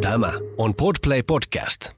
Tämä 0.00 0.32
on 0.56 0.74
Podplay 0.74 1.22
Podcast. 1.22 1.90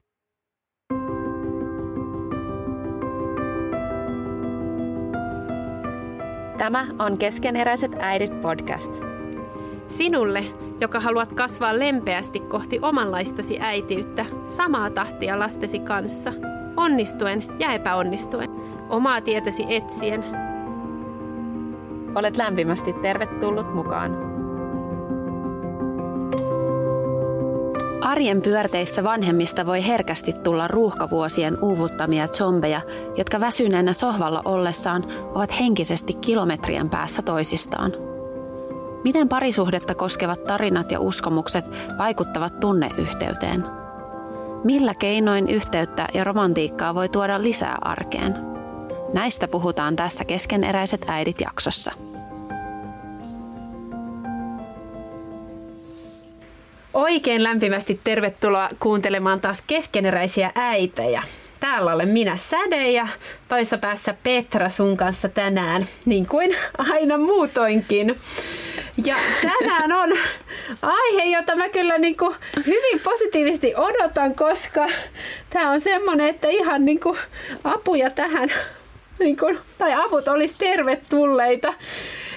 Tämä 6.58 6.86
on 6.98 7.18
Keskeneräiset 7.18 7.96
äidit 7.98 8.40
podcast. 8.40 9.02
Sinulle, 9.86 10.44
joka 10.80 11.00
haluat 11.00 11.32
kasvaa 11.32 11.78
lempeästi 11.78 12.40
kohti 12.40 12.78
omanlaistasi 12.82 13.60
äitiyttä, 13.60 14.26
samaa 14.44 14.90
tahtia 14.90 15.38
lastesi 15.38 15.78
kanssa, 15.78 16.32
onnistuen 16.76 17.44
ja 17.58 17.72
epäonnistuen, 17.72 18.50
omaa 18.88 19.20
tietäsi 19.20 19.64
etsien. 19.68 20.24
Olet 22.14 22.36
lämpimästi 22.36 22.92
tervetullut 22.92 23.74
mukaan. 23.74 24.29
Arjen 28.10 28.42
pyörteissä 28.42 29.04
vanhemmista 29.04 29.66
voi 29.66 29.86
herkästi 29.86 30.32
tulla 30.32 30.68
ruuhkavuosien 30.68 31.58
uuvuttamia 31.60 32.28
zombeja, 32.28 32.80
jotka 33.16 33.40
väsyneenä 33.40 33.92
sohvalla 33.92 34.42
ollessaan 34.44 35.04
ovat 35.34 35.60
henkisesti 35.60 36.12
kilometrien 36.14 36.90
päässä 36.90 37.22
toisistaan. 37.22 37.92
Miten 39.04 39.28
parisuhdetta 39.28 39.94
koskevat 39.94 40.44
tarinat 40.44 40.92
ja 40.92 41.00
uskomukset 41.00 41.64
vaikuttavat 41.98 42.60
tunneyhteyteen? 42.60 43.64
Millä 44.64 44.94
keinoin 44.94 45.48
yhteyttä 45.48 46.08
ja 46.14 46.24
romantiikkaa 46.24 46.94
voi 46.94 47.08
tuoda 47.08 47.42
lisää 47.42 47.78
arkeen? 47.80 48.34
Näistä 49.14 49.48
puhutaan 49.48 49.96
tässä 49.96 50.24
keskeneräiset 50.24 51.04
äidit 51.08 51.40
jaksossa. 51.40 51.92
Oikein 56.94 57.42
lämpimästi 57.42 58.00
tervetuloa 58.04 58.68
kuuntelemaan 58.80 59.40
taas 59.40 59.62
keskeneräisiä 59.66 60.52
äitejä. 60.54 61.22
Täällä 61.60 61.92
olen 61.94 62.08
minä 62.08 62.36
Säde 62.36 62.90
ja 62.90 63.08
toissa 63.48 63.78
päässä 63.78 64.14
Petra 64.22 64.68
sun 64.68 64.96
kanssa 64.96 65.28
tänään, 65.28 65.86
niin 66.04 66.26
kuin 66.26 66.56
aina 66.78 67.18
muutoinkin. 67.18 68.18
Ja 69.04 69.16
tänään 69.42 69.92
on 69.92 70.12
aihe, 70.82 71.24
jota 71.24 71.56
mä 71.56 71.68
kyllä 71.68 71.98
niin 71.98 72.16
kuin 72.16 72.36
hyvin 72.66 73.00
positiivisesti 73.04 73.74
odotan, 73.76 74.34
koska 74.34 74.86
tämä 75.50 75.70
on 75.70 75.80
semmoinen, 75.80 76.28
että 76.28 76.48
ihan 76.48 76.84
niin 76.84 77.00
kuin 77.00 77.18
apuja 77.64 78.10
tähän, 78.10 78.52
niin 79.18 79.36
kuin, 79.36 79.58
tai 79.78 79.92
avut 79.94 80.28
olisi 80.28 80.54
tervetulleita. 80.58 81.74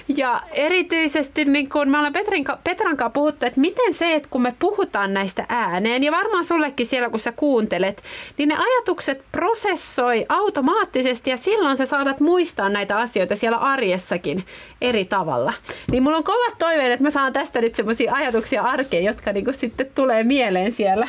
Ja 0.08 0.40
erityisesti 0.52 1.44
niin 1.44 1.68
kun 1.68 1.88
me 1.88 1.96
ollaan 1.96 2.12
Petrin, 2.12 2.44
Petran 2.64 2.96
kanssa 2.96 3.10
puhuttu, 3.10 3.46
että 3.46 3.60
miten 3.60 3.94
se, 3.94 4.14
että 4.14 4.28
kun 4.30 4.42
me 4.42 4.54
puhutaan 4.58 5.14
näistä 5.14 5.46
ääneen, 5.48 6.02
ja 6.02 6.12
varmaan 6.12 6.44
sullekin 6.44 6.86
siellä 6.86 7.10
kun 7.10 7.18
sä 7.18 7.32
kuuntelet, 7.32 8.02
niin 8.38 8.48
ne 8.48 8.56
ajatukset 8.56 9.24
prosessoi 9.32 10.26
automaattisesti 10.28 11.30
ja 11.30 11.36
silloin 11.36 11.76
sä 11.76 11.86
saatat 11.86 12.20
muistaa 12.20 12.68
näitä 12.68 12.98
asioita 12.98 13.36
siellä 13.36 13.58
arjessakin 13.58 14.44
eri 14.80 15.04
tavalla. 15.04 15.52
Niin 15.90 16.02
mulla 16.02 16.16
on 16.16 16.24
kovat 16.24 16.58
toiveet, 16.58 16.92
että 16.92 17.04
mä 17.04 17.10
saan 17.10 17.32
tästä 17.32 17.60
nyt 17.60 17.74
semmoisia 17.74 18.14
ajatuksia 18.14 18.62
arkeen, 18.62 19.04
jotka 19.04 19.32
niin 19.32 19.54
sitten 19.54 19.90
tulee 19.94 20.24
mieleen 20.24 20.72
siellä 20.72 21.08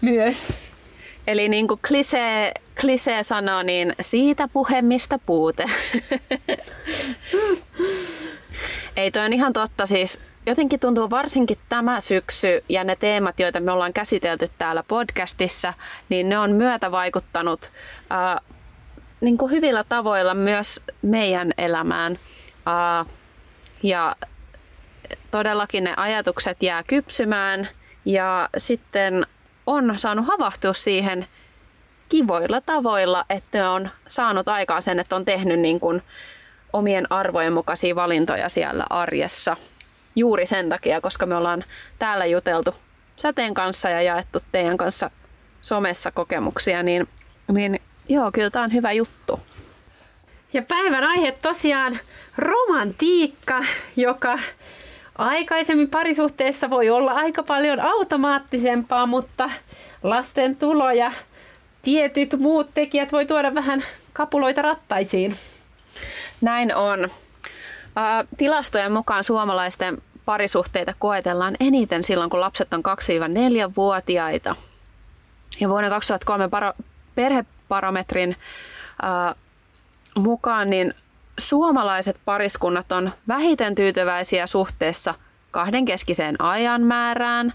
myös. 0.00 0.36
Eli 1.26 1.48
niin 1.48 1.68
kuin 1.68 1.80
klisee, 1.88 2.52
klisee 2.80 3.22
sanoo, 3.22 3.62
niin 3.62 3.92
siitä 4.00 4.48
puhemista 4.52 5.18
puute. 5.26 5.64
Ei 8.96 9.10
toi 9.10 9.24
on 9.24 9.32
ihan 9.32 9.52
totta. 9.52 9.86
Siis 9.86 10.20
jotenkin 10.46 10.80
tuntuu 10.80 11.10
varsinkin 11.10 11.58
tämä 11.68 12.00
syksy 12.00 12.64
ja 12.68 12.84
ne 12.84 12.96
teemat, 12.96 13.40
joita 13.40 13.60
me 13.60 13.72
ollaan 13.72 13.92
käsitelty 13.92 14.48
täällä 14.58 14.82
podcastissa, 14.88 15.74
niin 16.08 16.28
ne 16.28 16.38
on 16.38 16.52
myötä 16.52 16.90
vaikuttanut 16.90 17.70
äh, 18.12 18.40
niin 19.20 19.38
kuin 19.38 19.50
hyvillä 19.50 19.84
tavoilla 19.84 20.34
myös 20.34 20.80
meidän 21.02 21.52
elämään. 21.58 22.18
Äh, 22.68 23.06
ja 23.82 24.16
todellakin 25.30 25.84
ne 25.84 25.94
ajatukset 25.96 26.62
jää 26.62 26.82
kypsymään 26.82 27.68
ja 28.04 28.48
sitten 28.56 29.26
on 29.66 29.94
saanut 29.96 30.26
havahtua 30.26 30.72
siihen 30.72 31.26
kivoilla 32.08 32.60
tavoilla, 32.60 33.24
että 33.30 33.70
on 33.70 33.90
saanut 34.08 34.48
aikaa 34.48 34.80
sen, 34.80 35.00
että 35.00 35.16
on 35.16 35.24
tehnyt 35.24 35.60
niin 35.60 35.80
kuin 35.80 36.02
omien 36.72 37.12
arvojen 37.12 37.52
mukaisia 37.52 37.94
valintoja 37.94 38.48
siellä 38.48 38.84
arjessa. 38.90 39.56
Juuri 40.16 40.46
sen 40.46 40.68
takia, 40.68 41.00
koska 41.00 41.26
me 41.26 41.36
ollaan 41.36 41.64
täällä 41.98 42.26
juteltu 42.26 42.74
säteen 43.16 43.54
kanssa 43.54 43.88
ja 43.90 44.02
jaettu 44.02 44.38
teidän 44.52 44.76
kanssa 44.76 45.10
somessa 45.60 46.10
kokemuksia, 46.10 46.82
niin, 46.82 47.08
niin 47.52 47.80
joo, 48.08 48.32
kyllä 48.32 48.50
tämä 48.50 48.64
on 48.64 48.72
hyvä 48.72 48.92
juttu. 48.92 49.40
Ja 50.52 50.62
päivän 50.62 51.04
aihe 51.04 51.32
tosiaan 51.42 51.98
romantiikka, 52.38 53.64
joka 53.96 54.38
aikaisemmin 55.18 55.90
parisuhteessa 55.90 56.70
voi 56.70 56.90
olla 56.90 57.12
aika 57.12 57.42
paljon 57.42 57.80
automaattisempaa, 57.80 59.06
mutta 59.06 59.50
lasten 60.02 60.56
tulo 60.56 60.90
ja 60.90 61.12
tietyt 61.82 62.32
muut 62.38 62.70
tekijät 62.74 63.12
voi 63.12 63.26
tuoda 63.26 63.54
vähän 63.54 63.84
kapuloita 64.12 64.62
rattaisiin. 64.62 65.36
Näin 66.42 66.74
on. 66.74 67.08
Tilastojen 68.36 68.92
mukaan 68.92 69.24
suomalaisten 69.24 70.02
parisuhteita 70.24 70.94
koetellaan 70.98 71.56
eniten 71.60 72.04
silloin, 72.04 72.30
kun 72.30 72.40
lapset 72.40 72.74
on 72.74 72.80
2-4-vuotiaita. 72.80 74.56
Ja 75.60 75.68
vuonna 75.68 75.90
2003 75.90 76.48
paro- 77.68 77.92
mukaan 80.18 80.70
niin 80.70 80.94
suomalaiset 81.38 82.16
pariskunnat 82.24 82.92
on 82.92 83.12
vähiten 83.28 83.74
tyytyväisiä 83.74 84.46
suhteessa 84.46 85.14
kahdenkeskiseen 85.50 86.40
ajan 86.40 86.82
määrään 86.82 87.52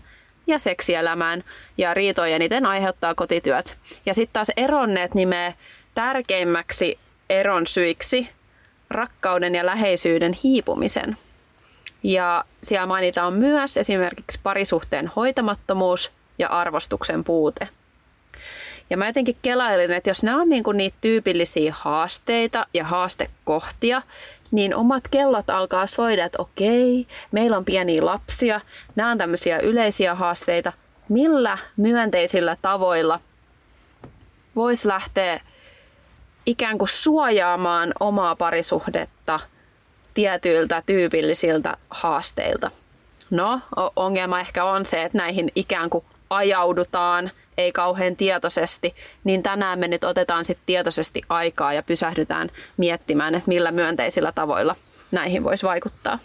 ja 0.47 0.59
seksielämään 0.59 1.43
ja 1.77 1.93
riitoja 1.93 2.35
eniten 2.35 2.65
aiheuttaa 2.65 3.15
kotityöt. 3.15 3.75
Ja 4.05 4.13
sitten 4.13 4.33
taas 4.33 4.51
eronneet 4.57 5.13
nimeä 5.15 5.53
tärkeimmäksi 5.95 6.99
eron 7.29 7.67
syiksi 7.67 8.29
rakkauden 8.89 9.55
ja 9.55 9.65
läheisyyden 9.65 10.33
hiipumisen. 10.43 11.17
Ja 12.03 12.45
siellä 12.63 12.85
mainitaan 12.85 13.33
myös 13.33 13.77
esimerkiksi 13.77 14.39
parisuhteen 14.43 15.11
hoitamattomuus 15.15 16.11
ja 16.39 16.47
arvostuksen 16.47 17.23
puute. 17.23 17.69
Ja 18.89 18.97
mä 18.97 19.07
jotenkin 19.07 19.37
kelailin, 19.41 19.91
että 19.91 20.09
jos 20.09 20.23
nämä 20.23 20.41
on 20.41 20.49
niinku 20.49 20.71
niitä 20.71 20.97
tyypillisiä 21.01 21.73
haasteita 21.77 22.65
ja 22.73 22.83
haastekohtia, 22.83 24.01
niin 24.51 24.75
omat 24.75 25.07
kellot 25.11 25.49
alkaa 25.49 25.87
soida, 25.87 26.25
että 26.25 26.41
okei, 26.41 27.07
meillä 27.31 27.57
on 27.57 27.65
pieniä 27.65 28.05
lapsia, 28.05 28.61
nämä 28.95 29.11
on 29.11 29.17
tämmöisiä 29.17 29.59
yleisiä 29.59 30.15
haasteita. 30.15 30.73
Millä 31.09 31.57
myönteisillä 31.77 32.57
tavoilla 32.61 33.19
voisi 34.55 34.87
lähteä 34.87 35.41
ikään 36.47 36.77
kuin 36.77 36.89
suojaamaan 36.89 37.93
omaa 37.99 38.35
parisuhdetta 38.35 39.39
tietyiltä 40.13 40.83
tyypillisiltä 40.85 41.77
haasteilta. 41.89 42.71
No, 43.29 43.61
ongelma 43.95 44.39
ehkä 44.39 44.65
on 44.65 44.85
se, 44.85 45.03
että 45.03 45.17
näihin 45.17 45.51
ikään 45.55 45.89
kuin 45.89 46.05
ajaudutaan, 46.29 47.31
ei 47.57 47.71
kauhean 47.71 48.15
tietoisesti, 48.15 48.95
niin 49.23 49.43
tänään 49.43 49.79
me 49.79 49.87
nyt 49.87 50.03
otetaan 50.03 50.45
sitten 50.45 50.65
tietoisesti 50.65 51.21
aikaa 51.29 51.73
ja 51.73 51.83
pysähdytään 51.83 52.49
miettimään, 52.77 53.35
että 53.35 53.47
millä 53.49 53.71
myönteisillä 53.71 54.31
tavoilla 54.31 54.75
näihin 55.11 55.43
voisi 55.43 55.65
vaikuttaa. 55.65 56.19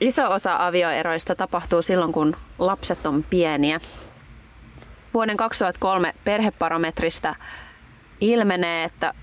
Iso 0.00 0.30
osa 0.30 0.66
avioeroista 0.66 1.34
tapahtuu 1.34 1.82
silloin, 1.82 2.12
kun 2.12 2.36
lapset 2.58 3.06
on 3.06 3.24
pieniä 3.30 3.80
vuoden 5.16 5.36
2003 5.36 6.14
perheparometrista 6.24 7.34
ilmenee, 8.20 8.84
että 8.84 9.14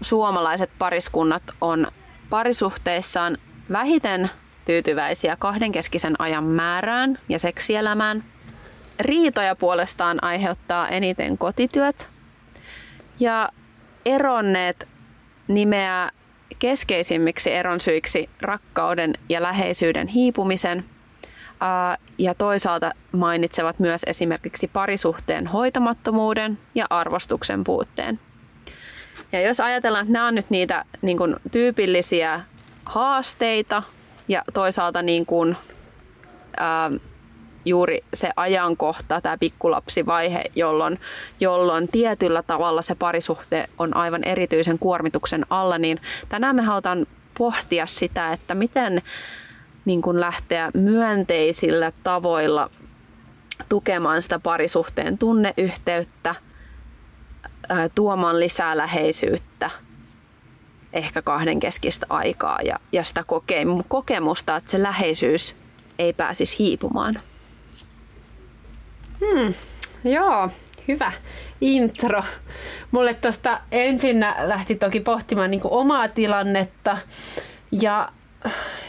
suomalaiset 0.00 0.70
pariskunnat 0.78 1.42
on 1.60 1.86
parisuhteissaan 2.30 3.38
vähiten 3.72 4.30
tyytyväisiä 4.64 5.36
kahdenkeskisen 5.36 6.20
ajan 6.20 6.44
määrään 6.44 7.18
ja 7.28 7.38
seksielämään. 7.38 8.24
Riitoja 9.00 9.56
puolestaan 9.56 10.24
aiheuttaa 10.24 10.88
eniten 10.88 11.38
kotityöt. 11.38 12.08
Ja 13.20 13.48
eronneet 14.04 14.88
nimeää 15.48 16.10
keskeisimmiksi 16.58 17.52
eron 17.52 17.80
syiksi 17.80 18.30
rakkauden 18.40 19.14
ja 19.28 19.42
läheisyyden 19.42 20.08
hiipumisen– 20.08 20.84
ja 22.18 22.34
toisaalta 22.34 22.92
mainitsevat 23.12 23.78
myös 23.78 24.02
esimerkiksi 24.06 24.68
parisuhteen 24.68 25.46
hoitamattomuuden 25.46 26.58
ja 26.74 26.86
arvostuksen 26.90 27.64
puutteen. 27.64 28.20
Ja 29.32 29.40
jos 29.40 29.60
ajatellaan, 29.60 30.02
että 30.02 30.12
nämä 30.12 30.26
on 30.26 30.34
nyt 30.34 30.50
niitä 30.50 30.84
niin 31.02 31.16
kuin, 31.16 31.36
tyypillisiä 31.50 32.40
haasteita 32.84 33.82
ja 34.28 34.42
toisaalta 34.54 35.02
niin 35.02 35.26
kuin, 35.26 35.56
ää, 36.56 36.90
juuri 37.64 38.04
se 38.14 38.30
ajankohta, 38.36 39.20
tämä 39.20 39.38
pikkulapsivaihe, 39.38 40.44
jolloin, 40.56 41.00
jolloin 41.40 41.88
tietyllä 41.88 42.42
tavalla 42.42 42.82
se 42.82 42.94
parisuhte 42.94 43.68
on 43.78 43.96
aivan 43.96 44.24
erityisen 44.24 44.78
kuormituksen 44.78 45.46
alla, 45.50 45.78
niin 45.78 45.98
tänään 46.28 46.56
me 46.56 46.62
halutaan 46.62 47.06
pohtia 47.38 47.86
sitä, 47.86 48.32
että 48.32 48.54
miten 48.54 49.02
niin 49.84 50.02
kuin 50.02 50.20
lähteä 50.20 50.70
myönteisillä 50.74 51.92
tavoilla 52.02 52.70
tukemaan 53.68 54.22
sitä 54.22 54.38
parisuhteen 54.38 55.18
tunneyhteyttä, 55.18 56.34
tuomaan 57.94 58.40
lisää 58.40 58.76
läheisyyttä, 58.76 59.70
ehkä 60.92 61.22
kahden 61.22 61.60
keskistä 61.60 62.06
aikaa 62.08 62.58
ja, 62.64 62.78
ja 62.92 63.04
sitä 63.04 63.24
kokemusta, 63.88 64.56
että 64.56 64.70
se 64.70 64.82
läheisyys 64.82 65.56
ei 65.98 66.12
pääsisi 66.12 66.58
hiipumaan. 66.58 67.20
Hmm, 69.20 69.54
joo, 70.04 70.50
hyvä 70.88 71.12
intro. 71.60 72.22
Mulle 72.90 73.14
tuosta 73.14 73.60
ensin 73.72 74.20
lähti 74.38 74.74
toki 74.74 75.00
pohtimaan 75.00 75.50
niin 75.50 75.60
omaa 75.64 76.08
tilannetta 76.08 76.98
ja 77.72 78.12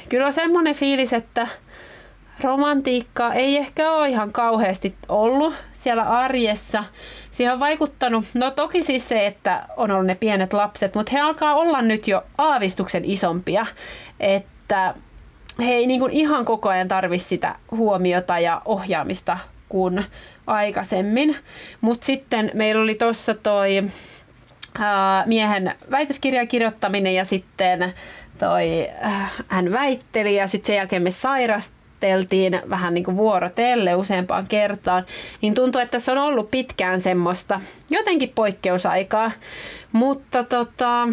kyllä 0.10 0.26
on 0.26 0.34
semmoinen 0.34 0.76
fiilis, 0.76 1.14
että 1.14 1.48
romantiikkaa 2.44 3.34
ei 3.34 3.58
ehkä 3.58 3.92
ole 3.92 4.10
ihan 4.10 4.32
kauheasti 4.32 4.96
ollut 5.10 5.54
siellä 5.72 6.04
arjessa. 6.04 6.84
Siihen 7.32 7.54
on 7.54 7.60
vaikuttanut, 7.60 8.26
no 8.34 8.52
toki 8.52 8.84
siis 8.84 9.10
se, 9.10 9.28
että 9.28 9.66
on 9.78 9.92
ollut 9.92 10.06
ne 10.06 10.16
pienet 10.16 10.54
lapset, 10.54 10.96
mutta 10.96 11.12
he 11.12 11.20
alkaa 11.20 11.56
olla 11.56 11.82
nyt 11.82 12.08
jo 12.08 12.24
aavistuksen 12.38 13.06
isompia, 13.06 13.66
että 14.20 14.94
he 15.60 15.74
ei 15.74 15.88
niin 15.88 16.00
kuin 16.00 16.12
ihan 16.12 16.46
koko 16.46 16.70
ajan 16.70 16.88
tarvi 16.88 17.20
sitä 17.20 17.56
huomiota 17.72 18.40
ja 18.40 18.62
ohjaamista 18.66 19.38
kuin 19.70 20.06
aikaisemmin. 20.48 21.38
Mutta 21.82 22.06
sitten 22.06 22.52
meillä 22.54 22.82
oli 22.82 22.96
tuossa 22.96 23.34
toi 23.34 23.84
ää, 24.80 25.24
miehen 25.26 25.76
väitöskirjan 25.92 26.48
kirjoittaminen 26.48 27.16
ja 27.16 27.26
sitten 27.26 27.94
toi, 28.42 28.90
äh, 29.06 29.32
hän 29.48 29.72
väitteli 29.72 30.36
ja 30.36 30.48
sitten 30.48 30.68
sen 30.68 30.76
jälkeen 30.76 31.02
me 31.02 31.12
sairasteltiin 31.12 32.62
vähän 32.70 32.94
niin 32.94 33.04
kuin 33.04 33.18
vuorotelle 33.18 33.96
useampaan 33.96 34.48
kertaan, 34.48 35.06
niin 35.42 35.54
tuntuu, 35.54 35.82
että 35.82 36.00
se 36.00 36.12
on 36.12 36.18
ollut 36.18 36.52
pitkään 36.52 37.02
semmoista 37.02 37.62
jotenkin 37.90 38.30
poikkeusaikaa. 38.36 39.32
Mutta 39.92 40.44
tota, 40.44 41.08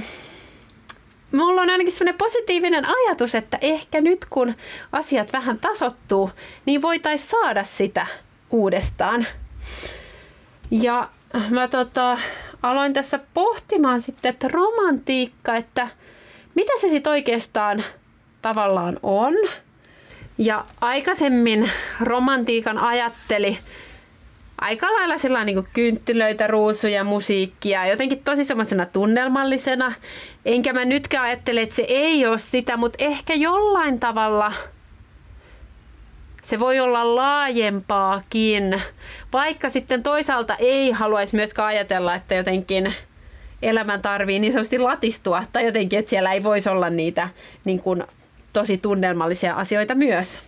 mulla 1.33 1.63
on 1.63 1.71
ainakin 1.71 1.93
sellainen 1.93 2.19
positiivinen 2.19 2.85
ajatus, 2.85 3.35
että 3.35 3.59
ehkä 3.61 4.01
nyt 4.01 4.27
kun 4.31 4.55
asiat 4.93 5.33
vähän 5.33 5.59
tasottuu, 5.59 6.31
niin 6.67 6.83
voitaisiin 6.83 7.31
saada 7.31 7.65
sitä 7.65 8.07
uudestaan. 8.51 9.27
Ja 10.71 11.09
mä 11.51 11.69
tota, 11.69 12.19
aloin 12.63 12.93
tässä 12.93 13.21
pohtimaan 13.35 14.01
sitten, 14.01 14.29
että 14.29 14.49
romantiikka, 14.49 15.57
että 15.57 15.89
mitä 16.59 16.73
se 16.81 16.89
sitten 16.89 17.11
oikeastaan 17.11 17.85
tavallaan 18.43 18.99
on. 19.03 19.35
Ja 20.39 20.65
aikaisemmin 20.81 21.71
romantiikan 22.01 22.79
ajatteli 22.79 23.59
aika 24.61 24.93
lailla 24.93 25.19
sillä 25.19 25.45
niin 25.45 25.69
kynttilöitä, 25.75 26.47
ruusuja, 26.47 27.05
musiikkia, 27.05 27.87
jotenkin 27.87 28.25
tosi 28.25 28.45
semmoisena 28.45 28.87
tunnelmallisena. 28.87 29.93
Enkä 30.45 30.73
mä 30.73 30.85
nytkään 30.85 31.25
ajattele, 31.25 31.63
että 31.63 31.75
se 31.75 31.85
ei 31.89 32.27
ole 32.27 32.39
sitä, 32.39 32.77
mutta 32.77 33.05
ehkä 33.05 33.35
jollain 33.35 34.01
tavalla 34.01 34.53
se 36.43 36.59
voi 36.59 36.81
olla 36.81 37.17
laajempaakin, 37.17 38.83
vaikka 39.33 39.71
sitten 39.71 40.03
toisaalta 40.03 40.57
ei 40.57 40.91
haluaisi 40.91 41.37
myöskään 41.37 41.69
ajatella, 41.69 42.15
että 42.15 42.35
jotenkin– 42.35 42.95
elämän 43.63 44.03
tarvii 44.03 44.39
niin 44.39 44.53
sanotusti 44.53 44.79
latistua 44.79 45.45
tai 45.53 45.65
jotenkin, 45.65 45.99
että 45.99 46.11
siellä 46.11 46.33
ei 46.33 46.43
voisi 46.43 46.69
olla 46.69 46.91
niitä 46.91 47.29
niin 47.65 47.81
kuin, 47.81 48.05
tosi 48.53 48.79
tunnelmallisia 48.79 49.55
asioita 49.55 49.95
myös. 49.95 50.39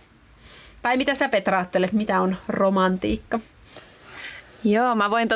Tai 0.81 0.97
mitä 0.97 1.15
sä 1.15 1.29
Petra 1.29 1.57
ajattelet, 1.57 1.91
mitä 1.91 2.21
on 2.21 2.35
romantiikka? 2.47 3.39
Joo, 4.63 4.95
mä 4.95 5.09
voin 5.09 5.27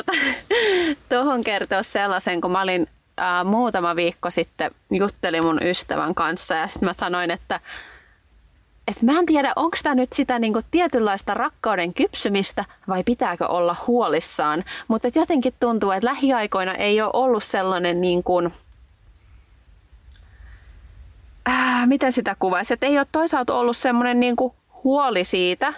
tuohon 1.08 1.38
tota, 1.38 1.44
kertoa 1.50 1.82
sellaisen, 1.82 2.40
kun 2.40 2.50
mä 2.50 2.62
olin 2.62 2.86
ää, 3.16 3.44
muutama 3.44 3.96
viikko 3.96 4.30
sitten 4.30 4.70
juttelin 4.90 5.44
mun 5.44 5.62
ystävän 5.62 6.14
kanssa 6.14 6.54
ja 6.54 6.66
sitten 6.66 6.88
mä 6.88 6.92
sanoin, 6.92 7.30
että 7.30 7.60
et 8.86 9.02
mä 9.02 9.18
en 9.18 9.26
tiedä, 9.26 9.52
onko 9.56 9.76
tämä 9.82 9.94
nyt 9.94 10.12
sitä 10.12 10.38
niinku 10.38 10.60
tietynlaista 10.70 11.34
rakkauden 11.34 11.94
kypsymistä 11.94 12.64
vai 12.88 13.04
pitääkö 13.04 13.46
olla 13.46 13.76
huolissaan. 13.86 14.64
Mutta 14.88 15.08
jotenkin 15.14 15.54
tuntuu, 15.60 15.90
että 15.90 16.06
lähiaikoina 16.06 16.74
ei 16.74 17.00
ole 17.00 17.10
ollut 17.12 17.44
sellainen 17.44 18.00
niin 18.00 18.22
kuin, 18.22 18.52
äh, 21.48 21.86
miten 21.86 22.12
sitä 22.12 22.36
kuvaisi, 22.38 22.74
että 22.74 22.86
ei 22.86 22.98
ole 22.98 23.06
toisaalta 23.12 23.54
ollut 23.54 23.76
sellainen 23.76 24.20
niin 24.20 24.36
huoli 24.84 25.24
siitä, 25.24 25.74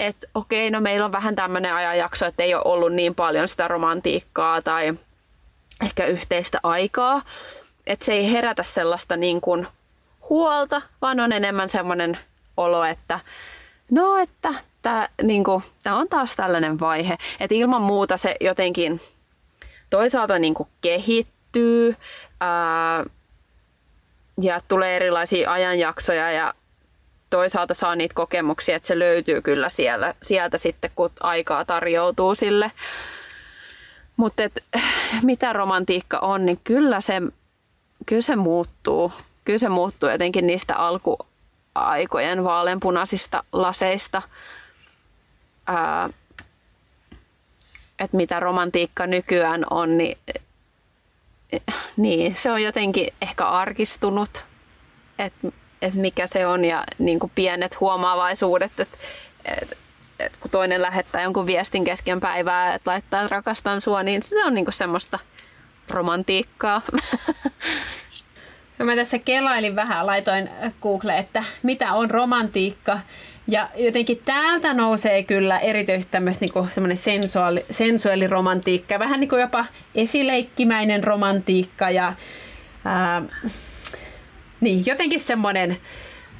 että 0.00 0.26
okei, 0.34 0.70
no 0.70 0.80
meillä 0.80 1.04
on 1.04 1.12
vähän 1.12 1.34
tämmöinen 1.34 1.74
ajanjakso, 1.74 2.26
että 2.26 2.42
ei 2.42 2.54
ole 2.54 2.62
ollut 2.64 2.92
niin 2.92 3.14
paljon 3.14 3.48
sitä 3.48 3.68
romantiikkaa 3.68 4.62
tai 4.62 4.94
ehkä 5.84 6.06
yhteistä 6.06 6.60
aikaa. 6.62 7.22
Että 7.86 8.04
se 8.04 8.12
ei 8.12 8.32
herätä 8.32 8.62
sellaista 8.62 9.16
niin 9.16 9.40
huolta, 10.28 10.82
vaan 11.02 11.20
on 11.20 11.32
enemmän 11.32 11.68
semmoinen 11.68 12.18
olo, 12.58 12.84
että 12.84 13.20
no, 13.90 14.16
että 14.16 14.54
tämä 14.82 15.08
niinku, 15.22 15.62
on 15.90 16.08
taas 16.08 16.36
tällainen 16.36 16.80
vaihe. 16.80 17.18
Että 17.40 17.54
ilman 17.54 17.82
muuta 17.82 18.16
se 18.16 18.36
jotenkin 18.40 19.00
toisaalta 19.90 20.38
niinku 20.38 20.68
kehittyy 20.80 21.96
ää, 22.40 23.04
ja 24.40 24.60
tulee 24.68 24.96
erilaisia 24.96 25.52
ajanjaksoja 25.52 26.30
ja 26.32 26.54
toisaalta 27.30 27.74
saa 27.74 27.96
niitä 27.96 28.14
kokemuksia, 28.14 28.76
että 28.76 28.86
se 28.86 28.98
löytyy 28.98 29.42
kyllä 29.42 29.68
siellä, 29.68 30.14
sieltä 30.22 30.58
sitten, 30.58 30.90
kun 30.94 31.10
aikaa 31.20 31.64
tarjoutuu 31.64 32.34
sille. 32.34 32.72
Mutta 34.16 34.42
mitä 35.22 35.52
romantiikka 35.52 36.18
on, 36.18 36.46
niin 36.46 36.60
kyllä 36.64 37.00
se, 37.00 37.22
kyllä 38.06 38.22
se 38.22 38.36
muuttuu. 38.36 39.12
Kyllä 39.44 39.58
se 39.58 39.68
muuttuu 39.68 40.08
jotenkin 40.08 40.46
niistä 40.46 40.76
alku, 40.76 41.18
aikojen 41.78 42.44
vaaleanpunaisista 42.44 43.44
laseista. 43.52 44.22
Ää, 45.66 46.10
että 47.98 48.16
mitä 48.16 48.40
romantiikka 48.40 49.06
nykyään 49.06 49.64
on, 49.70 49.98
niin, 49.98 50.18
niin 51.96 52.34
se 52.36 52.50
on 52.50 52.62
jotenkin 52.62 53.08
ehkä 53.22 53.44
arkistunut, 53.44 54.44
että 55.18 55.48
et 55.82 55.94
mikä 55.94 56.26
se 56.26 56.46
on 56.46 56.64
ja 56.64 56.84
niin 56.98 57.18
kuin 57.18 57.32
pienet 57.34 57.80
huomaavaisuudet, 57.80 58.80
että 58.80 58.96
et, 59.44 59.78
et 60.18 60.36
kun 60.40 60.50
toinen 60.50 60.82
lähettää 60.82 61.22
jonkun 61.22 61.46
viestin 61.46 61.84
kesken 61.84 62.20
päivää, 62.20 62.74
että 62.74 62.90
laittaa 62.90 63.28
rakastan 63.28 63.80
sua, 63.80 64.02
niin 64.02 64.22
se 64.22 64.44
on 64.44 64.54
niin 64.54 64.64
kuin 64.64 64.74
semmoista 64.74 65.18
romantiikkaa. 65.90 66.82
No 68.78 68.86
mä 68.86 68.96
tässä 68.96 69.18
kelailin 69.18 69.76
vähän, 69.76 70.06
laitoin 70.06 70.50
Google, 70.82 71.18
että 71.18 71.44
mitä 71.62 71.92
on 71.92 72.10
romantiikka. 72.10 73.00
Ja 73.48 73.68
jotenkin 73.76 74.22
täältä 74.24 74.74
nousee 74.74 75.22
kyllä 75.22 75.58
erityisesti 75.58 76.12
tämmöistä 76.12 76.44
niinku 76.44 76.68
semmoinen 76.70 76.96
sensuaali, 76.96 77.64
sensuaaliromantiikka, 77.70 78.98
vähän 78.98 79.20
niin 79.20 79.28
kuin 79.28 79.40
jopa 79.40 79.64
esileikkimäinen 79.94 81.04
romantiikka 81.04 81.90
ja 81.90 82.12
ää, 82.84 83.22
niin, 84.60 84.86
jotenkin 84.86 85.20
semmoinen 85.20 85.78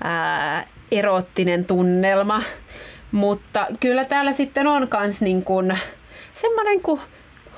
ää, 0.04 0.66
erottinen 0.92 1.64
tunnelma. 1.64 2.42
Mutta 3.12 3.66
kyllä 3.80 4.04
täällä 4.04 4.32
sitten 4.32 4.66
on 4.66 4.88
myös 5.00 5.20
niin 5.20 5.44
kuin 5.44 5.78
semmoinen 6.34 6.82
kuin 6.82 7.00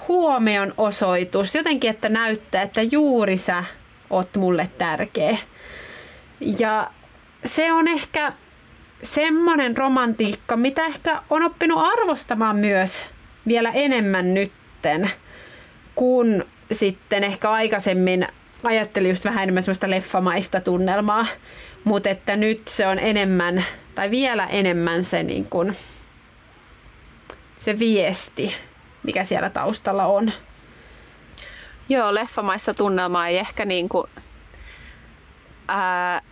huomion 0.09 0.75
osoitus, 0.77 1.55
jotenkin, 1.55 1.91
että 1.91 2.09
näyttää, 2.09 2.63
että 2.63 2.83
juuri 2.83 3.37
sä 3.37 3.65
oot 4.11 4.37
mulle 4.37 4.69
tärkeä. 4.79 5.39
Ja 6.59 6.91
se 7.45 7.73
on 7.73 7.89
ehkä 7.89 8.33
semmoinen 9.03 9.77
romantiikka, 9.77 10.57
mitä 10.57 10.87
ehkä 10.87 11.23
on 11.31 11.43
oppinut 11.43 11.79
arvostamaan 11.83 12.57
myös 12.57 13.07
vielä 13.47 13.71
enemmän 13.71 14.35
nytten, 14.35 15.11
kun 15.95 16.45
sitten 16.73 17.25
ehkä 17.25 17.51
aikaisemmin 17.51 18.27
ajattelin 18.65 19.11
just 19.11 19.25
vähän 19.25 19.43
enemmän 19.43 19.63
semmoista 19.63 19.91
leffamaista 19.91 20.61
tunnelmaa, 20.61 21.27
mutta 21.85 22.09
että 22.09 22.37
nyt 22.37 22.69
se 22.69 22.87
on 22.87 22.99
enemmän, 22.99 23.65
tai 23.95 24.11
vielä 24.11 24.47
enemmän 24.47 25.05
se, 25.05 25.23
niin 25.23 25.45
kuin, 25.45 25.77
se 27.59 27.79
viesti, 27.79 28.55
mikä 29.03 29.25
siellä 29.25 29.51
taustalla 29.51 30.07
on. 30.07 30.33
Joo, 31.91 32.15
leffamaista 32.15 32.75
tunnelmaa 32.75 33.29
ei 33.29 33.39
ehkä 33.39 33.65
niin 33.65 33.89
kuin, 33.89 34.07
ää, 35.69 36.23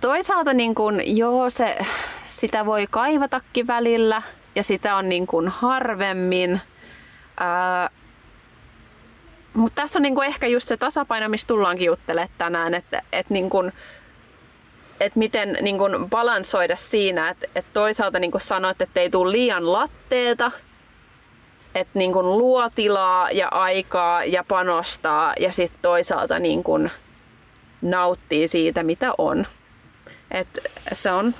toisaalta 0.00 0.54
niin 0.54 0.74
kun, 0.74 1.16
joo, 1.16 1.50
se, 1.50 1.78
sitä 2.26 2.66
voi 2.66 2.86
kaivatakin 2.90 3.66
välillä 3.66 4.22
ja 4.54 4.62
sitä 4.62 4.96
on 4.96 5.08
niin 5.08 5.26
kun 5.26 5.48
harvemmin. 5.48 6.60
Ää, 7.40 7.90
mutta 9.54 9.82
tässä 9.82 9.98
on 9.98 10.02
niin 10.02 10.22
ehkä 10.26 10.46
just 10.46 10.68
se 10.68 10.76
tasapaino, 10.76 11.28
mistä 11.28 11.48
tullaankin 11.48 11.86
juttelemaan 11.86 12.30
tänään, 12.38 12.74
että, 12.74 13.02
että 13.12 13.34
niin 13.34 13.50
kun, 13.50 13.72
että 15.00 15.18
miten 15.18 15.58
niin 15.60 15.78
kun 15.78 16.06
balansoida 16.10 16.76
siinä, 16.76 17.28
että, 17.28 17.46
että 17.54 17.70
toisaalta 17.72 18.18
niin 18.18 18.30
kuin 18.30 18.42
sanoit, 18.42 18.80
että 18.80 19.00
ei 19.00 19.10
tule 19.10 19.32
liian 19.32 19.72
latteeta, 19.72 20.50
että 21.76 21.98
niin 21.98 22.12
kun 22.12 22.38
luo 22.38 22.70
tilaa 22.74 23.30
ja 23.30 23.48
aikaa 23.48 24.24
ja 24.24 24.44
panostaa 24.48 25.34
ja 25.40 25.52
sitten 25.52 25.78
toisaalta 25.82 26.38
niin 26.38 26.64
kun 26.64 26.90
nauttii 27.82 28.48
siitä, 28.48 28.82
mitä 28.82 29.12
on. 29.18 29.46
Et 30.30 30.58
se 30.92 31.10
on 31.10 31.34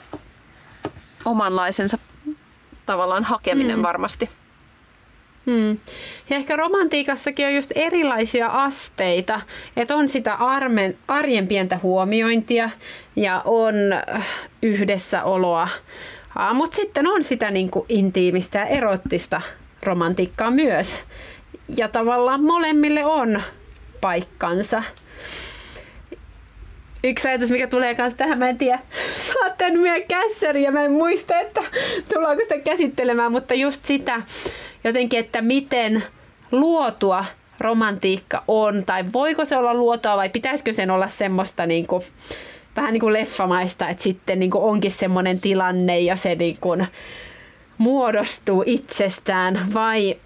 omanlaisensa 1.24 1.98
tavallaan 2.86 3.24
hakeminen 3.24 3.76
mm. 3.76 3.82
varmasti. 3.82 4.28
Hmm. 5.46 5.70
Ja 6.30 6.36
ehkä 6.36 6.56
romantiikassakin 6.56 7.46
on 7.46 7.54
just 7.54 7.72
erilaisia 7.74 8.46
asteita, 8.46 9.40
että 9.76 9.96
on 9.96 10.08
sitä 10.08 10.34
armen, 10.34 10.98
arjen 11.08 11.48
pientä 11.48 11.78
huomiointia 11.82 12.70
ja 13.16 13.42
on 13.44 13.74
äh, 13.92 14.26
yhdessäoloa, 14.62 15.68
mutta 16.54 16.76
sitten 16.76 17.06
on 17.06 17.22
sitä 17.22 17.50
niin 17.50 17.70
kuin 17.70 17.86
intiimistä 17.88 18.58
ja 18.58 18.66
erottista 18.66 19.40
romantiikkaa 19.86 20.50
myös. 20.50 21.02
Ja 21.76 21.88
tavallaan 21.88 22.42
molemmille 22.42 23.04
on 23.04 23.42
paikkansa 24.00 24.82
yksi 27.04 27.28
ajatus, 27.28 27.50
mikä 27.50 27.66
tulee 27.66 27.94
kanssa 27.94 28.18
tähän, 28.18 28.38
mä 28.38 28.48
en 28.48 28.58
tiedä, 28.58 28.78
saatte 29.32 29.70
meidän 29.70 30.08
kässäri 30.08 30.62
ja 30.62 30.72
mä 30.72 30.84
en 30.84 30.92
muista, 30.92 31.40
että 31.40 31.62
tullaanko 32.14 32.42
sitä 32.42 32.58
käsittelemään, 32.58 33.32
mutta 33.32 33.54
just 33.54 33.84
sitä 33.84 34.22
jotenkin, 34.84 35.20
että 35.20 35.42
miten 35.42 36.02
luotua 36.52 37.24
romantiikka 37.60 38.44
on, 38.48 38.84
tai 38.84 39.04
voiko 39.12 39.44
se 39.44 39.56
olla 39.56 39.74
luotua 39.74 40.16
vai 40.16 40.28
pitäisikö 40.28 40.72
sen 40.72 40.90
olla 40.90 41.08
semmoista 41.08 41.66
niin 41.66 41.86
kuin, 41.86 42.02
vähän 42.76 42.92
niin 42.92 43.00
kuin 43.00 43.12
leffamaista, 43.12 43.88
että 43.88 44.02
sitten 44.02 44.38
niin 44.38 44.50
kuin 44.50 44.64
onkin 44.64 44.90
semmoinen 44.90 45.40
tilanne 45.40 46.00
ja 46.00 46.16
se 46.16 46.34
niin 46.34 46.56
kuin 46.60 46.86
muodostuu 47.78 48.62
itsestään 48.66 49.74
vai 49.74 50.16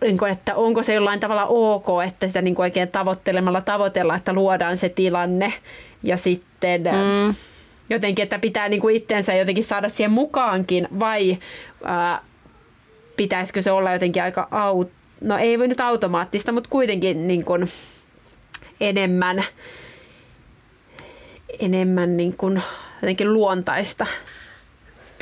niin 0.00 0.18
kuin, 0.18 0.32
että 0.32 0.54
onko 0.54 0.82
se 0.82 0.94
jollain 0.94 1.20
tavalla 1.20 1.46
ok, 1.46 1.86
että 2.06 2.26
sitä 2.26 2.42
niin 2.42 2.54
kuin 2.54 2.64
oikein 2.64 2.88
tavoittelemalla 2.88 3.60
tavoitella, 3.60 4.14
että 4.14 4.32
luodaan 4.32 4.76
se 4.76 4.88
tilanne 4.88 5.52
ja 6.02 6.16
sitten 6.16 6.82
mm. 6.82 7.34
jotenkin, 7.90 8.22
että 8.22 8.38
pitää 8.38 8.68
niin 8.68 8.80
kuin 8.80 8.96
itsensä 8.96 9.34
jotenkin 9.34 9.64
saada 9.64 9.88
siihen 9.88 10.10
mukaankin 10.10 10.88
vai 11.00 11.38
ää, 11.84 12.20
pitäisikö 13.16 13.62
se 13.62 13.70
olla 13.72 13.92
jotenkin 13.92 14.22
aika 14.22 14.48
aut, 14.50 14.90
no 15.20 15.38
ei 15.38 15.56
nyt 15.56 15.80
automaattista, 15.80 16.52
mutta 16.52 16.70
kuitenkin 16.70 17.28
niin 17.28 17.44
kuin 17.44 17.68
enemmän, 18.80 19.44
enemmän 21.58 22.16
niin 22.16 22.36
kuin 22.36 22.62
jotenkin 23.02 23.32
luontaista. 23.32 24.06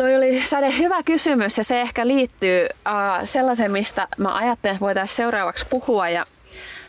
Toi 0.03 0.17
oli 0.17 0.43
Sade 0.47 0.79
hyvä 0.79 1.03
kysymys 1.03 1.59
ja 1.59 1.65
se 1.65 1.81
ehkä 1.81 2.07
liittyy 2.07 2.65
uh, 2.65 3.25
sellaiseen, 3.25 3.73
mistä 3.73 4.09
mä 4.19 4.35
ajattelin, 4.35 4.75
että 4.75 4.85
voitaisiin 4.85 5.17
seuraavaksi 5.17 5.67
puhua. 5.71 6.09
Ja 6.09 6.27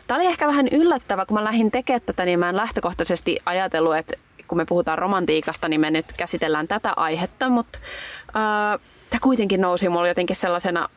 Tämä 0.06 0.20
oli 0.20 0.26
ehkä 0.26 0.46
vähän 0.46 0.68
yllättävä, 0.68 1.26
kun 1.26 1.34
mä 1.34 1.44
lähdin 1.44 1.70
tekemään 1.70 2.00
tätä, 2.06 2.24
niin 2.24 2.38
mä 2.38 2.48
en 2.48 2.56
lähtökohtaisesti 2.56 3.38
ajatellut, 3.46 3.96
että 3.96 4.14
kun 4.48 4.58
me 4.58 4.64
puhutaan 4.64 4.98
romantiikasta, 4.98 5.68
niin 5.68 5.80
me 5.80 5.90
nyt 5.90 6.12
käsitellään 6.16 6.68
tätä 6.68 6.92
aihetta, 6.96 7.48
mutta 7.48 7.78
uh, 8.28 8.80
tämä 9.10 9.20
kuitenkin 9.20 9.60
nousi 9.60 9.88
mulle 9.88 10.08
jotenkin 10.08 10.36
sellaisena 10.36 10.88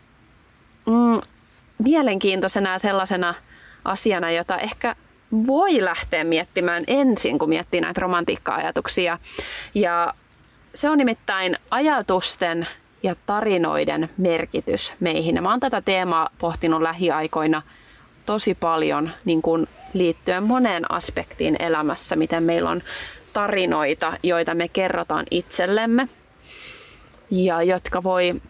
mm, 0.85 1.19
mielenkiintoisena 1.83 2.71
ja 2.71 2.79
sellaisena 2.79 3.33
asiana, 3.85 4.31
jota 4.31 4.57
ehkä 4.57 4.95
voi 5.47 5.85
lähteä 5.85 6.23
miettimään 6.23 6.83
ensin, 6.87 7.39
kun 7.39 7.49
miettii 7.49 7.81
näitä 7.81 8.01
romantiikka-ajatuksia. 8.01 9.17
Ja 9.75 10.13
se 10.77 10.89
on 10.89 10.97
nimittäin 10.97 11.57
ajatusten 11.71 12.67
ja 13.03 13.15
tarinoiden 13.25 14.09
merkitys 14.17 14.93
meihin. 14.99 15.35
Ja 15.35 15.41
mä 15.41 15.49
oon 15.49 15.59
tätä 15.59 15.81
teemaa 15.81 16.29
pohtinut 16.37 16.81
lähiaikoina 16.81 17.61
tosi 18.25 18.55
paljon 18.55 19.11
niin 19.25 19.41
kuin 19.41 19.67
liittyen 19.93 20.43
moneen 20.43 20.91
aspektiin 20.91 21.55
elämässä, 21.59 22.15
miten 22.15 22.43
meillä 22.43 22.69
on 22.69 22.81
tarinoita, 23.33 24.13
joita 24.23 24.55
me 24.55 24.67
kerrotaan 24.67 25.25
itsellemme 25.31 26.07
ja 27.31 27.63
jotka 27.63 28.03
voi 28.03 28.41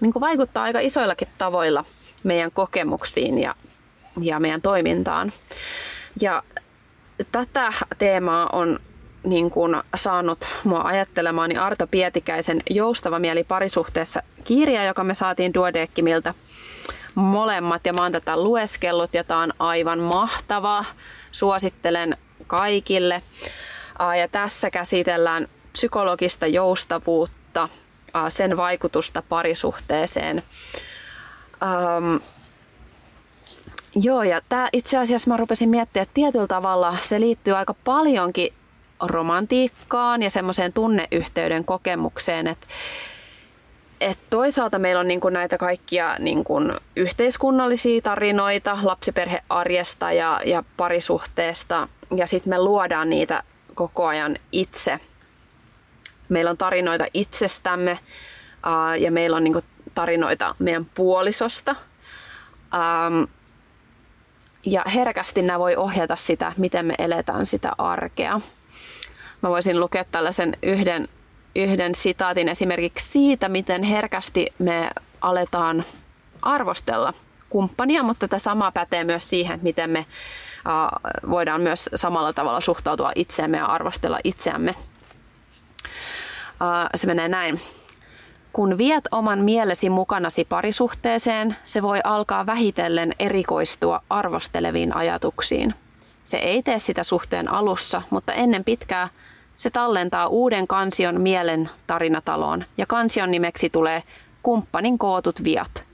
niin 0.00 0.12
kuin 0.12 0.20
vaikuttaa 0.20 0.64
aika 0.64 0.80
isoillakin 0.80 1.28
tavoilla 1.38 1.84
meidän 2.24 2.50
kokemuksiin 2.50 3.38
ja, 3.38 3.54
ja 4.20 4.40
meidän 4.40 4.62
toimintaan. 4.62 5.32
Ja 6.20 6.42
tätä 7.32 7.72
teemaa 7.98 8.48
on 8.52 8.80
niin 9.28 9.50
kuin 9.50 9.76
saanut 9.96 10.46
mua 10.64 10.80
ajattelemaan 10.84 11.48
niin 11.48 11.60
Arto 11.60 11.86
Pietikäisen 11.86 12.62
Joustava 12.70 13.18
mieli 13.18 13.44
parisuhteessa 13.44 14.22
kirja, 14.44 14.84
joka 14.84 15.04
me 15.04 15.14
saatiin 15.14 15.54
Duodekkimiltä 15.54 16.34
molemmat 17.14 17.86
ja 17.86 17.92
mä 17.92 18.02
oon 18.02 18.12
tätä 18.12 18.36
lueskellut 18.36 19.14
ja 19.14 19.24
tää 19.24 19.38
on 19.38 19.52
aivan 19.58 19.98
mahtava. 19.98 20.84
Suosittelen 21.32 22.16
kaikille. 22.46 23.22
Ja 24.20 24.28
tässä 24.28 24.70
käsitellään 24.70 25.48
psykologista 25.72 26.46
joustavuutta, 26.46 27.68
sen 28.28 28.56
vaikutusta 28.56 29.22
parisuhteeseen. 29.28 30.42
Um, 31.62 32.20
joo, 34.02 34.22
ja 34.22 34.40
tämä 34.48 34.68
itse 34.72 34.98
asiassa 34.98 35.30
mä 35.30 35.36
rupesin 35.36 35.68
miettimään, 35.68 36.02
että 36.02 36.14
tietyllä 36.14 36.46
tavalla 36.46 36.96
se 37.00 37.20
liittyy 37.20 37.56
aika 37.56 37.74
paljonkin 37.84 38.52
romantiikkaan 39.00 40.22
ja 40.22 40.30
semmoiseen 40.30 40.72
tunneyhteyden 40.72 41.64
kokemukseen, 41.64 42.46
että 42.46 42.66
et 44.00 44.18
toisaalta 44.30 44.78
meillä 44.78 45.00
on 45.00 45.08
niin 45.08 45.20
kuin 45.20 45.34
näitä 45.34 45.58
kaikkia 45.58 46.16
niin 46.18 46.44
kuin 46.44 46.72
yhteiskunnallisia 46.96 48.02
tarinoita 48.02 48.78
lapsiperhearjesta 48.82 50.12
ja, 50.12 50.40
ja 50.44 50.64
parisuhteesta 50.76 51.88
ja 52.16 52.26
sitten 52.26 52.50
me 52.50 52.58
luodaan 52.58 53.10
niitä 53.10 53.42
koko 53.74 54.06
ajan 54.06 54.36
itse. 54.52 55.00
Meillä 56.28 56.50
on 56.50 56.58
tarinoita 56.58 57.06
itsestämme 57.14 57.98
ää, 58.62 58.96
ja 58.96 59.10
meillä 59.10 59.36
on 59.36 59.44
niin 59.44 59.52
kuin 59.52 59.64
tarinoita 59.94 60.54
meidän 60.58 60.84
puolisosta. 60.84 61.74
Ähm, 62.74 63.22
ja 64.66 64.82
herkästi 64.94 65.42
nämä 65.42 65.58
voi 65.58 65.76
ohjata 65.76 66.16
sitä, 66.16 66.52
miten 66.56 66.86
me 66.86 66.94
eletään 66.98 67.46
sitä 67.46 67.72
arkea. 67.78 68.40
Mä 69.42 69.48
voisin 69.48 69.80
lukea 69.80 70.04
tällaisen 70.04 70.56
yhden 70.62 71.08
yhden 71.56 71.94
sitaatin 71.94 72.48
esimerkiksi 72.48 73.08
siitä, 73.08 73.48
miten 73.48 73.82
herkästi 73.82 74.46
me 74.58 74.90
aletaan 75.20 75.84
arvostella 76.42 77.12
kumppania, 77.50 78.02
mutta 78.02 78.28
tätä 78.28 78.38
samaa 78.38 78.72
pätee 78.72 79.04
myös 79.04 79.30
siihen, 79.30 79.58
miten 79.62 79.90
me 79.90 80.06
voidaan 81.30 81.60
myös 81.60 81.90
samalla 81.94 82.32
tavalla 82.32 82.60
suhtautua 82.60 83.12
itseemme 83.14 83.56
ja 83.56 83.66
arvostella 83.66 84.18
itseämme. 84.24 84.74
Se 86.94 87.06
menee 87.06 87.28
näin. 87.28 87.60
Kun 88.52 88.78
viet 88.78 89.04
oman 89.10 89.38
mielesi 89.38 89.90
mukanasi 89.90 90.44
parisuhteeseen, 90.44 91.56
se 91.64 91.82
voi 91.82 92.00
alkaa 92.04 92.46
vähitellen 92.46 93.14
erikoistua 93.18 94.02
arvosteleviin 94.10 94.96
ajatuksiin. 94.96 95.74
Se 96.24 96.36
ei 96.36 96.62
tee 96.62 96.78
sitä 96.78 97.02
suhteen 97.02 97.48
alussa, 97.48 98.02
mutta 98.10 98.32
ennen 98.32 98.64
pitkää 98.64 99.08
se 99.58 99.70
tallentaa 99.70 100.26
uuden 100.26 100.66
kansion 100.66 101.20
mielen 101.20 101.70
tarinataloon 101.86 102.64
ja 102.76 102.86
kansion 102.86 103.30
nimeksi 103.30 103.70
tulee 103.70 104.02
Kumppanin 104.42 104.98
kootut 104.98 105.44
viat. 105.44 105.84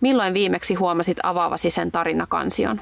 Milloin 0.00 0.34
viimeksi 0.34 0.74
huomasit 0.74 1.18
avaavasi 1.22 1.70
sen 1.70 1.92
tarinakansion? 1.92 2.80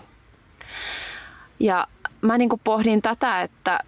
Ja 1.60 1.86
mä 2.20 2.38
niin 2.38 2.48
pohdin 2.64 3.02
tätä, 3.02 3.42
että 3.42 3.80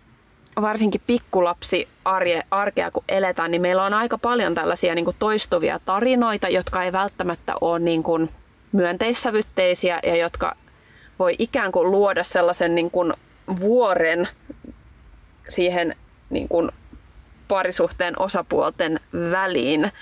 varsinkin 0.60 1.02
pikkulapsi 1.06 1.88
arje, 2.04 2.42
arkea 2.50 2.90
kun 2.90 3.04
eletään, 3.08 3.50
niin 3.50 3.62
meillä 3.62 3.84
on 3.84 3.94
aika 3.94 4.18
paljon 4.18 4.54
tällaisia 4.54 4.94
niin 4.94 5.06
toistuvia 5.18 5.80
tarinoita, 5.84 6.48
jotka 6.48 6.82
ei 6.82 6.92
välttämättä 6.92 7.54
ole 7.60 7.78
niin 7.78 8.02
kuin 8.02 8.30
myönteissävytteisiä 8.72 10.00
ja 10.02 10.16
jotka 10.16 10.56
voi 11.18 11.36
ikään 11.38 11.72
kuin 11.72 11.90
luoda 11.90 12.24
sellaisen 12.24 12.74
niin 12.74 12.90
kuin 12.90 13.12
vuoren 13.60 14.28
siihen 15.48 15.96
niin 16.30 16.48
kuin 16.48 16.70
parisuhteen 17.48 18.18
osapuolten 18.18 19.00
väliin 19.30 19.92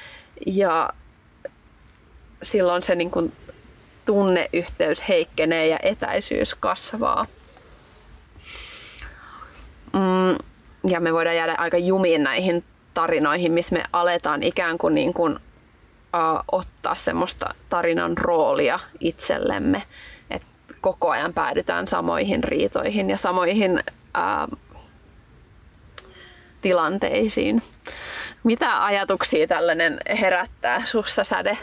ja 0.47 0.91
silloin 2.43 2.83
se 2.83 2.95
niin 2.95 3.11
kuin 3.11 3.33
tunneyhteys 4.07 5.09
heikkenee 5.09 5.67
ja 5.67 5.79
etäisyys 5.83 6.55
kasvaa. 6.55 7.27
Mm, 9.93 10.39
ja 10.91 11.01
me 11.01 11.13
voidaan 11.13 11.37
jäädä 11.37 11.55
aika 11.59 11.79
jumiin 11.79 12.23
näihin 12.23 12.65
tarinoihin, 12.95 13.53
missä 13.53 13.75
me 13.75 13.83
aletaan 13.93 14.43
ikään 14.43 14.79
kuin, 14.79 14.95
niin 14.95 15.15
kuin 15.15 15.33
uh, 15.35 16.45
ottaa 16.53 16.95
semmoista 16.95 17.55
tarinan 17.69 18.19
roolia 18.19 18.79
itsellemme. 19.01 19.83
Et 20.31 20.43
koko 20.81 21.11
ajan 21.11 21.35
päädytään 21.35 21.87
samoihin 21.87 22.45
riitoihin 22.45 23.11
ja 23.11 23.19
samoihin 23.19 23.73
uh, 23.73 24.59
tilanteisiin. 26.61 27.63
Mitä 28.45 28.85
ajatuksia 28.85 29.47
tällainen 29.47 30.01
herättää 30.21 30.83
sussa 30.87 31.25
säde? 31.25 31.59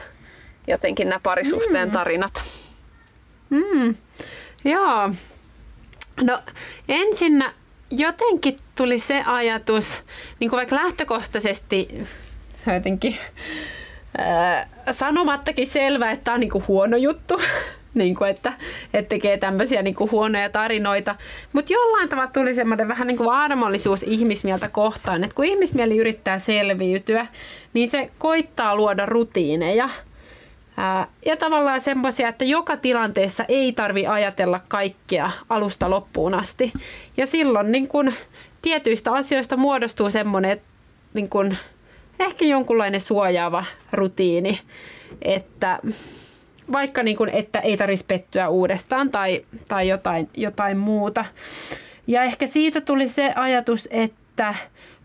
Jotenkin 0.67 1.09
nämä 1.09 1.19
parisuhteen 1.23 1.87
mm. 1.87 1.93
tarinat. 1.93 2.43
Mm. 3.49 3.95
Joo. 4.65 5.09
No 6.21 6.39
ensin 6.89 7.43
jotenkin 7.91 8.59
tuli 8.75 8.99
se 8.99 9.23
ajatus, 9.25 10.03
niin 10.39 10.49
kuin 10.49 10.57
vaikka 10.57 10.75
lähtökohtaisesti 10.75 12.07
jotenkin 12.73 13.17
ää, 14.17 14.67
sanomattakin 14.91 15.67
selvä, 15.67 16.11
että 16.11 16.23
tämä 16.23 16.35
on 16.35 16.39
niin 16.39 16.51
kuin 16.51 16.67
huono 16.67 16.97
juttu, 16.97 17.41
niin 17.95 18.15
kuin, 18.15 18.29
että, 18.29 18.53
että 18.93 19.09
tekee 19.09 19.37
tämmöisiä 19.37 19.81
niin 19.81 19.95
kuin 19.95 20.11
huonoja 20.11 20.49
tarinoita. 20.49 21.15
Mutta 21.53 21.73
jollain 21.73 22.09
tavalla 22.09 22.31
tuli 22.31 22.55
semmoinen 22.55 22.87
vähän 22.87 23.07
niin 23.07 23.17
kuin 23.17 23.29
armollisuus 23.29 24.03
ihmismieltä 24.03 24.69
kohtaan, 24.69 25.23
että 25.23 25.35
kun 25.35 25.45
ihmismieli 25.45 25.97
yrittää 25.97 26.39
selviytyä, 26.39 27.27
niin 27.73 27.89
se 27.89 28.09
koittaa 28.17 28.75
luoda 28.75 29.05
rutiineja. 29.05 29.89
Ja 31.25 31.37
tavallaan 31.37 31.81
semmoisia, 31.81 32.27
että 32.27 32.45
joka 32.45 32.77
tilanteessa 32.77 33.45
ei 33.47 33.73
tarvi 33.73 34.07
ajatella 34.07 34.59
kaikkea 34.67 35.31
alusta 35.49 35.89
loppuun 35.89 36.33
asti. 36.33 36.73
Ja 37.17 37.25
silloin 37.25 37.71
niin 37.71 37.87
kun, 37.87 38.13
tietyistä 38.61 39.11
asioista 39.11 39.57
muodostuu 39.57 40.11
semmoinen 40.11 40.61
niin 41.13 41.29
kun, 41.29 41.55
ehkä 42.19 42.45
jonkunlainen 42.45 43.01
suojaava 43.01 43.65
rutiini, 43.91 44.59
että 45.21 45.79
vaikka 46.71 47.03
niin 47.03 47.17
kun, 47.17 47.29
että 47.29 47.59
ei 47.59 47.77
tarvitsisi 47.77 48.07
pettyä 48.07 48.49
uudestaan 48.49 49.09
tai, 49.09 49.45
tai 49.67 49.87
jotain, 49.87 50.29
jotain 50.37 50.77
muuta. 50.77 51.25
Ja 52.07 52.23
ehkä 52.23 52.47
siitä 52.47 52.81
tuli 52.81 53.07
se 53.07 53.33
ajatus, 53.35 53.87
että 53.91 54.55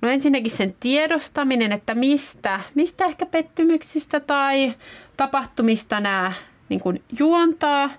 no 0.00 0.08
ensinnäkin 0.08 0.50
sen 0.50 0.74
tiedostaminen, 0.80 1.72
että 1.72 1.94
mistä, 1.94 2.60
mistä 2.74 3.04
ehkä 3.04 3.26
pettymyksistä 3.26 4.20
tai 4.20 4.74
tapahtumista 5.16 6.00
nämä 6.00 6.32
niin 6.68 6.80
kuin 6.80 7.02
juontaa. 7.18 7.90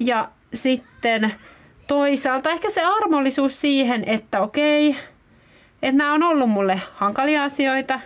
Ja 0.00 0.28
sitten 0.54 1.34
toisaalta 1.86 2.50
ehkä 2.50 2.70
se 2.70 2.82
armollisuus 2.84 3.60
siihen, 3.60 4.04
että 4.06 4.40
okei, 4.40 4.96
että 5.82 5.96
nämä 5.96 6.12
on 6.12 6.22
ollut 6.22 6.50
mulle 6.50 6.80
hankalia 6.94 7.44
asioita, 7.44 8.00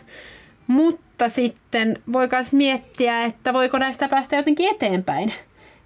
mutta 0.67 1.12
sitten 1.29 1.99
voi 2.13 2.29
myös 2.33 2.53
miettiä, 2.53 3.25
että 3.25 3.53
voiko 3.53 3.79
näistä 3.79 4.09
päästä 4.09 4.37
jotenkin 4.37 4.71
eteenpäin. 4.75 5.35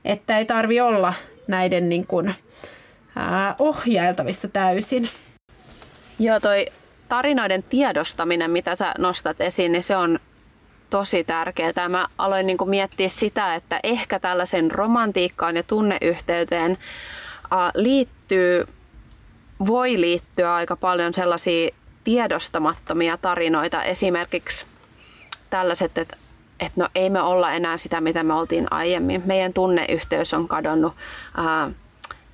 Että 0.05 0.39
ei 0.39 0.45
tarvi 0.45 0.81
olla 0.81 1.15
näiden 1.47 1.89
niin 1.89 2.07
kuin, 2.07 2.35
ää, 3.17 3.55
ohjailtavista 3.59 4.49
täysin. 4.49 5.11
Joo, 6.19 6.41
toi 6.41 6.67
tarinoiden 7.09 7.63
tiedostaminen, 7.63 8.51
mitä 8.51 8.75
sä 8.75 8.95
nostat 8.99 9.41
esiin, 9.41 9.73
niin 9.73 9.85
se 9.85 9.97
on 9.97 10.19
tosi 10.91 11.25
tärkeää. 11.25 11.89
Mä 11.89 12.07
aloin 12.19 12.47
niin 12.47 12.59
kuin 12.59 12.71
miettiä 12.71 13.09
sitä, 13.09 13.55
että 13.55 13.81
ehkä 13.83 14.19
tällaisen 14.19 14.71
romantiikkaan 14.71 15.57
ja 15.57 15.63
tunneyhteyteen 15.63 16.79
liittyy, 17.75 18.67
voi 19.67 20.01
liittyä 20.01 20.55
aika 20.55 20.77
paljon 20.77 21.15
sellaisia 21.15 21.71
tiedostamattomia 22.05 23.17
tarinoita. 23.17 23.83
Esimerkiksi 23.83 24.67
tällaiset, 25.51 25.99
että, 25.99 26.17
että 26.61 26.81
no 26.81 26.89
ei 26.95 27.11
me 27.11 27.23
olla 27.23 27.53
enää 27.53 27.77
sitä, 27.77 28.01
mitä 28.01 28.23
me 28.23 28.35
oltiin 28.35 28.73
aiemmin. 28.73 29.23
Meidän 29.27 29.53
tunneyhteys 29.53 30.35
on 30.35 30.49
kadonnut. 30.49 30.95
Ää, 31.37 31.71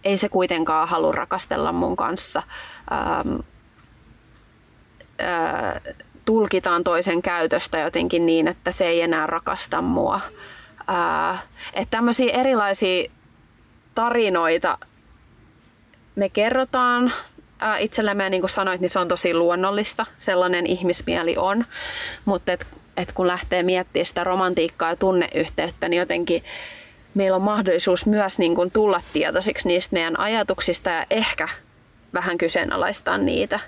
ei 0.04 0.18
se 0.18 0.28
kuitenkaan 0.28 0.88
halua 0.88 1.12
rakastella 1.12 1.72
mun 1.72 1.96
kanssa. 1.96 2.42
Ää, 2.90 3.24
ää, 5.18 5.80
tulkitaan 6.24 6.84
toisen 6.84 7.22
käytöstä 7.22 7.78
jotenkin 7.78 8.26
niin, 8.26 8.48
että 8.48 8.70
se 8.70 8.86
ei 8.86 9.02
enää 9.02 9.26
rakasta 9.26 9.82
mua. 9.82 10.20
Ää, 10.86 11.38
että 11.72 11.96
tämmöisiä 11.96 12.32
erilaisia 12.32 13.10
tarinoita 13.94 14.78
me 16.14 16.28
kerrotaan 16.28 17.12
ää, 17.58 17.78
itsellemme 17.78 18.24
ja 18.24 18.30
niin 18.30 18.42
kuin 18.42 18.50
sanoit, 18.50 18.80
niin 18.80 18.90
se 18.90 18.98
on 18.98 19.08
tosi 19.08 19.34
luonnollista, 19.34 20.06
sellainen 20.16 20.66
ihmismieli 20.66 21.36
on, 21.36 21.64
mutta 22.24 22.52
et, 22.96 23.08
et 23.08 23.12
kun 23.12 23.26
lähtee 23.26 23.62
miettimään 23.62 24.06
sitä 24.06 24.24
romantiikkaa 24.24 24.90
ja 24.90 24.96
tunneyhteyttä, 24.96 25.88
niin 25.88 25.98
jotenkin 25.98 26.44
meillä 27.14 27.36
on 27.36 27.42
mahdollisuus 27.42 28.06
myös 28.06 28.38
niin 28.38 28.54
kuin 28.54 28.70
tulla 28.70 29.02
tietoisiksi 29.12 29.68
niistä 29.68 29.94
meidän 29.94 30.20
ajatuksista 30.20 30.90
ja 30.90 31.06
ehkä 31.10 31.48
vähän 32.14 32.38
kyseenalaistaa 32.38 33.18
niitä. 33.18 33.60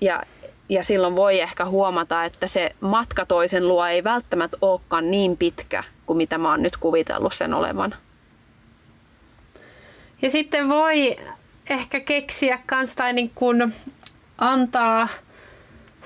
Ja 0.00 0.22
ja 0.68 0.84
silloin 0.84 1.16
voi 1.16 1.40
ehkä 1.40 1.64
huomata, 1.64 2.24
että 2.24 2.46
se 2.46 2.74
matka 2.80 3.26
toisen 3.26 3.68
luo 3.68 3.86
ei 3.86 4.04
välttämättä 4.04 4.56
olekaan 4.60 5.10
niin 5.10 5.36
pitkä 5.36 5.84
kuin 6.06 6.16
mitä 6.16 6.38
mä 6.38 6.50
oon 6.50 6.62
nyt 6.62 6.76
kuvitellut 6.76 7.34
sen 7.34 7.54
olevan. 7.54 7.94
Ja 10.22 10.30
sitten 10.30 10.68
voi 10.68 11.16
ehkä 11.70 12.00
keksiä 12.00 12.58
kans 12.66 12.94
tai 12.94 13.12
niin 13.12 13.30
kuin 13.34 13.74
antaa 14.38 15.08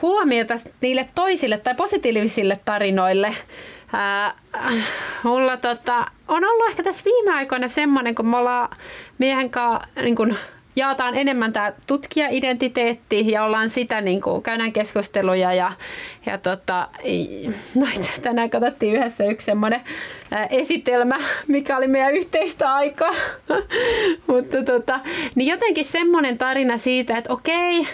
huomiota 0.02 0.54
niille 0.80 1.06
toisille 1.14 1.58
tai 1.58 1.74
positiivisille 1.74 2.60
tarinoille. 2.64 3.34
Ää, 3.92 4.34
mulla 5.22 5.56
tota, 5.56 6.06
on 6.28 6.44
ollut 6.44 6.68
ehkä 6.68 6.82
tässä 6.82 7.04
viime 7.04 7.30
aikoina 7.34 7.68
semmoinen, 7.68 8.14
kun 8.14 8.26
me 8.26 8.36
ollaan 8.36 8.76
miehen 9.18 9.50
kanssa 9.50 9.88
niin 10.02 10.16
kuin 10.16 10.36
jaetaan 10.76 11.14
enemmän 11.14 11.52
tämä 11.52 11.72
tutkija-identiteetti 11.86 13.30
ja 13.30 13.44
ollaan 13.44 13.70
sitä, 13.70 14.00
niin 14.00 14.20
kuin, 14.20 14.42
käydään 14.42 14.72
keskusteluja 14.72 15.54
ja, 15.54 15.72
ja 16.26 16.38
tota, 16.38 16.88
no 17.74 17.86
tänään 18.22 18.50
katsottiin 18.50 18.96
yhdessä 18.96 19.24
yksi 19.24 19.44
semmoinen 19.44 19.80
esitelmä, 20.50 21.16
mikä 21.48 21.76
oli 21.76 21.86
meidän 21.86 22.14
yhteistä 22.14 22.74
aikaa. 22.74 23.14
Mutta 24.26 24.62
tota, 24.62 25.00
niin 25.34 25.48
jotenkin 25.48 25.84
semmoinen 25.84 26.38
tarina 26.38 26.78
siitä, 26.78 27.18
että 27.18 27.32
okei, 27.32 27.86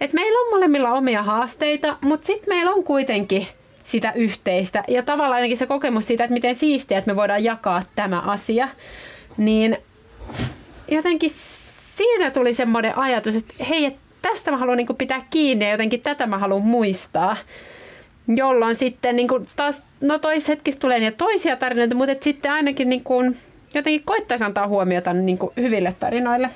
että 0.00 0.14
meillä 0.14 0.40
on 0.40 0.50
molemmilla 0.50 0.92
omia 0.92 1.22
haasteita, 1.22 1.96
mutta 2.00 2.26
sitten 2.26 2.48
meillä 2.48 2.70
on 2.70 2.84
kuitenkin 2.84 3.46
sitä 3.84 4.12
yhteistä. 4.12 4.84
Ja 4.88 5.02
tavallaan 5.02 5.36
ainakin 5.36 5.56
se 5.56 5.66
kokemus 5.66 6.06
siitä, 6.06 6.24
että 6.24 6.34
miten 6.34 6.54
siistiä, 6.54 6.98
että 6.98 7.10
me 7.10 7.16
voidaan 7.16 7.44
jakaa 7.44 7.82
tämä 7.96 8.20
asia. 8.20 8.68
Niin 9.36 9.78
jotenkin 10.88 11.30
siinä 11.96 12.30
tuli 12.30 12.54
semmoinen 12.54 12.98
ajatus, 12.98 13.34
että 13.34 13.64
hei, 13.64 13.84
että 13.84 14.00
tästä 14.22 14.50
mä 14.50 14.56
haluan 14.56 14.76
niin 14.76 14.96
pitää 14.98 15.26
kiinni 15.30 15.64
ja 15.64 15.70
jotenkin 15.70 16.00
tätä 16.00 16.26
mä 16.26 16.38
haluan 16.38 16.62
muistaa. 16.62 17.36
Jolloin 18.28 18.74
sitten 18.74 19.16
niin 19.16 19.28
taas, 19.56 19.82
no 20.00 20.20
hetkessä 20.48 20.80
tulee 20.80 20.98
niitä 20.98 21.16
toisia 21.16 21.56
tarinoita, 21.56 21.94
mutta 21.94 22.14
sitten 22.20 22.52
ainakin 22.52 22.88
niin 22.88 23.04
kuin, 23.04 23.38
jotenkin 23.74 24.02
koittaisi 24.04 24.44
antaa 24.44 24.68
huomiota 24.68 25.12
niin 25.12 25.38
hyville 25.56 25.94
tarinoille. 26.00 26.50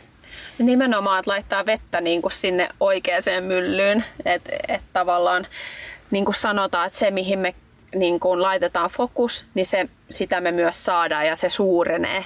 Nimenomaan, 0.59 1.19
että 1.19 1.31
laittaa 1.31 1.67
vettä 1.67 2.01
niin 2.01 2.23
kuin 2.23 2.33
sinne 2.33 2.69
oikeaan 2.81 3.23
myllyyn. 3.41 4.05
Että 4.25 4.51
et 4.69 4.83
tavallaan 4.93 5.47
niin 6.11 6.25
kuin 6.25 6.35
sanotaan, 6.35 6.87
että 6.87 6.99
se 6.99 7.11
mihin 7.11 7.39
me 7.39 7.55
niin 7.95 8.21
kuin 8.21 8.43
laitetaan 8.43 8.91
fokus, 8.91 9.45
niin 9.55 9.67
se, 9.67 9.89
sitä 10.11 10.41
me 10.41 10.53
myös 10.53 10.85
saadaan 10.85 11.27
ja 11.27 11.37
se 11.37 11.51
suurenee 11.51 12.25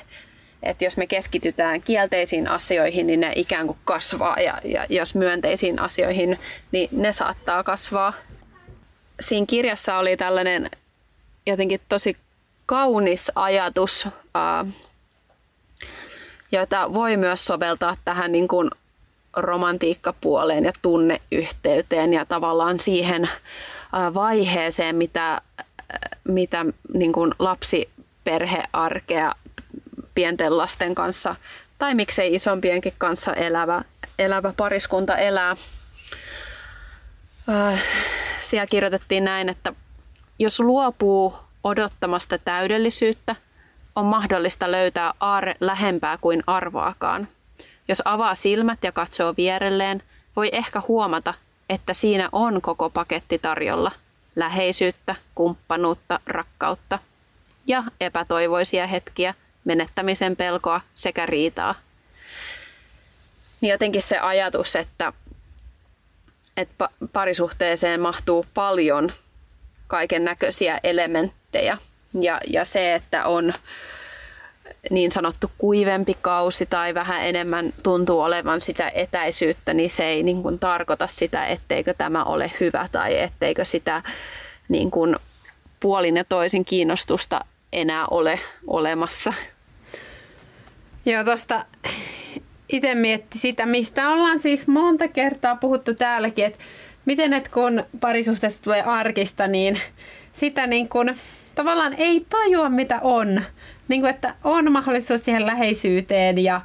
että 0.64 0.84
jos 0.84 0.96
me 0.96 1.06
keskitytään 1.06 1.82
kielteisiin 1.82 2.48
asioihin, 2.48 3.06
niin 3.06 3.20
ne 3.20 3.32
ikään 3.36 3.66
kuin 3.66 3.78
kasvaa 3.84 4.40
ja, 4.40 4.60
ja 4.64 4.86
jos 4.88 5.14
myönteisiin 5.14 5.78
asioihin, 5.78 6.38
niin 6.72 6.88
ne 6.92 7.12
saattaa 7.12 7.62
kasvaa. 7.62 8.12
Siinä 9.20 9.46
kirjassa 9.46 9.98
oli 9.98 10.16
tällainen 10.16 10.70
jotenkin 11.46 11.80
tosi 11.88 12.16
kaunis 12.66 13.32
ajatus, 13.34 14.08
ää, 14.34 14.64
jota 16.54 16.94
voi 16.94 17.16
myös 17.16 17.44
soveltaa 17.44 17.96
tähän 18.04 18.32
niin 18.32 18.48
kuin 18.48 18.70
romantiikkapuoleen 19.36 20.64
ja 20.64 20.72
tunneyhteyteen 20.82 22.12
ja 22.12 22.24
tavallaan 22.24 22.78
siihen 22.78 23.28
vaiheeseen, 24.14 24.96
mitä, 24.96 25.40
mitä 26.28 26.64
niin 26.94 27.12
kuin 27.12 27.30
lapsiperhearkea 27.38 29.32
pienten 30.14 30.58
lasten 30.58 30.94
kanssa 30.94 31.36
tai 31.78 31.94
miksei 31.94 32.34
isompienkin 32.34 32.94
kanssa 32.98 33.34
elävä, 33.34 33.82
elävä 34.18 34.52
pariskunta 34.56 35.16
elää. 35.16 35.56
Siellä 38.40 38.66
kirjoitettiin 38.66 39.24
näin, 39.24 39.48
että 39.48 39.72
jos 40.38 40.60
luopuu 40.60 41.34
odottamasta 41.64 42.38
täydellisyyttä, 42.38 43.36
on 43.96 44.06
mahdollista 44.06 44.70
löytää 44.70 45.14
aarre 45.20 45.54
lähempää 45.60 46.18
kuin 46.18 46.42
arvaakaan. 46.46 47.28
Jos 47.88 48.02
avaa 48.04 48.34
silmät 48.34 48.78
ja 48.82 48.92
katsoo 48.92 49.34
vierelleen, 49.36 50.02
voi 50.36 50.48
ehkä 50.52 50.82
huomata, 50.88 51.34
että 51.68 51.94
siinä 51.94 52.28
on 52.32 52.62
koko 52.62 52.90
paketti 52.90 53.38
tarjolla. 53.38 53.92
Läheisyyttä, 54.36 55.14
kumppanuutta, 55.34 56.20
rakkautta 56.26 56.98
ja 57.66 57.84
epätoivoisia 58.00 58.86
hetkiä, 58.86 59.34
menettämisen 59.64 60.36
pelkoa 60.36 60.80
sekä 60.94 61.26
riitaa. 61.26 61.74
Niin 63.60 63.70
jotenkin 63.70 64.02
se 64.02 64.18
ajatus, 64.18 64.76
että, 64.76 65.12
että 66.56 66.88
parisuhteeseen 67.12 68.00
mahtuu 68.00 68.46
paljon 68.54 69.12
kaiken 69.86 70.24
näköisiä 70.24 70.80
elementtejä 70.82 71.78
ja, 72.20 72.40
ja 72.46 72.64
se, 72.64 72.94
että 72.94 73.26
on 73.26 73.52
niin 74.90 75.10
sanottu 75.10 75.50
kuivempi 75.58 76.16
kausi 76.20 76.66
tai 76.66 76.94
vähän 76.94 77.26
enemmän 77.26 77.72
tuntuu 77.82 78.20
olevan 78.20 78.60
sitä 78.60 78.88
etäisyyttä, 78.94 79.74
niin 79.74 79.90
se 79.90 80.04
ei 80.04 80.22
niin 80.22 80.42
kuin 80.42 80.58
tarkoita 80.58 81.06
sitä, 81.06 81.46
etteikö 81.46 81.94
tämä 81.94 82.24
ole 82.24 82.52
hyvä 82.60 82.88
tai 82.92 83.18
etteikö 83.18 83.64
sitä 83.64 84.02
niin 84.68 84.90
kuin 84.90 85.16
puolin 85.80 86.16
ja 86.16 86.24
toisin 86.24 86.64
kiinnostusta 86.64 87.44
enää 87.72 88.06
ole 88.06 88.40
olemassa. 88.66 89.32
Joo, 91.06 91.24
tuosta 91.24 91.64
itse 92.68 92.94
mietti 92.94 93.38
sitä, 93.38 93.66
mistä 93.66 94.08
ollaan 94.08 94.38
siis 94.38 94.68
monta 94.68 95.08
kertaa 95.08 95.56
puhuttu 95.56 95.94
täälläkin, 95.94 96.44
että 96.44 96.58
miten 97.04 97.32
et 97.32 97.48
kun 97.48 97.84
parisuhteesta 98.00 98.62
tulee 98.62 98.82
arkista, 98.82 99.46
niin 99.46 99.80
sitä 100.32 100.66
niin 100.66 100.88
kuin 100.88 101.16
tavallaan 101.54 101.94
ei 101.98 102.26
tajua 102.30 102.68
mitä 102.68 103.00
on 103.02 103.42
niin 103.88 104.00
kuin, 104.00 104.10
että 104.10 104.34
on 104.44 104.72
mahdollisuus 104.72 105.24
siihen 105.24 105.46
läheisyyteen 105.46 106.38
ja 106.38 106.60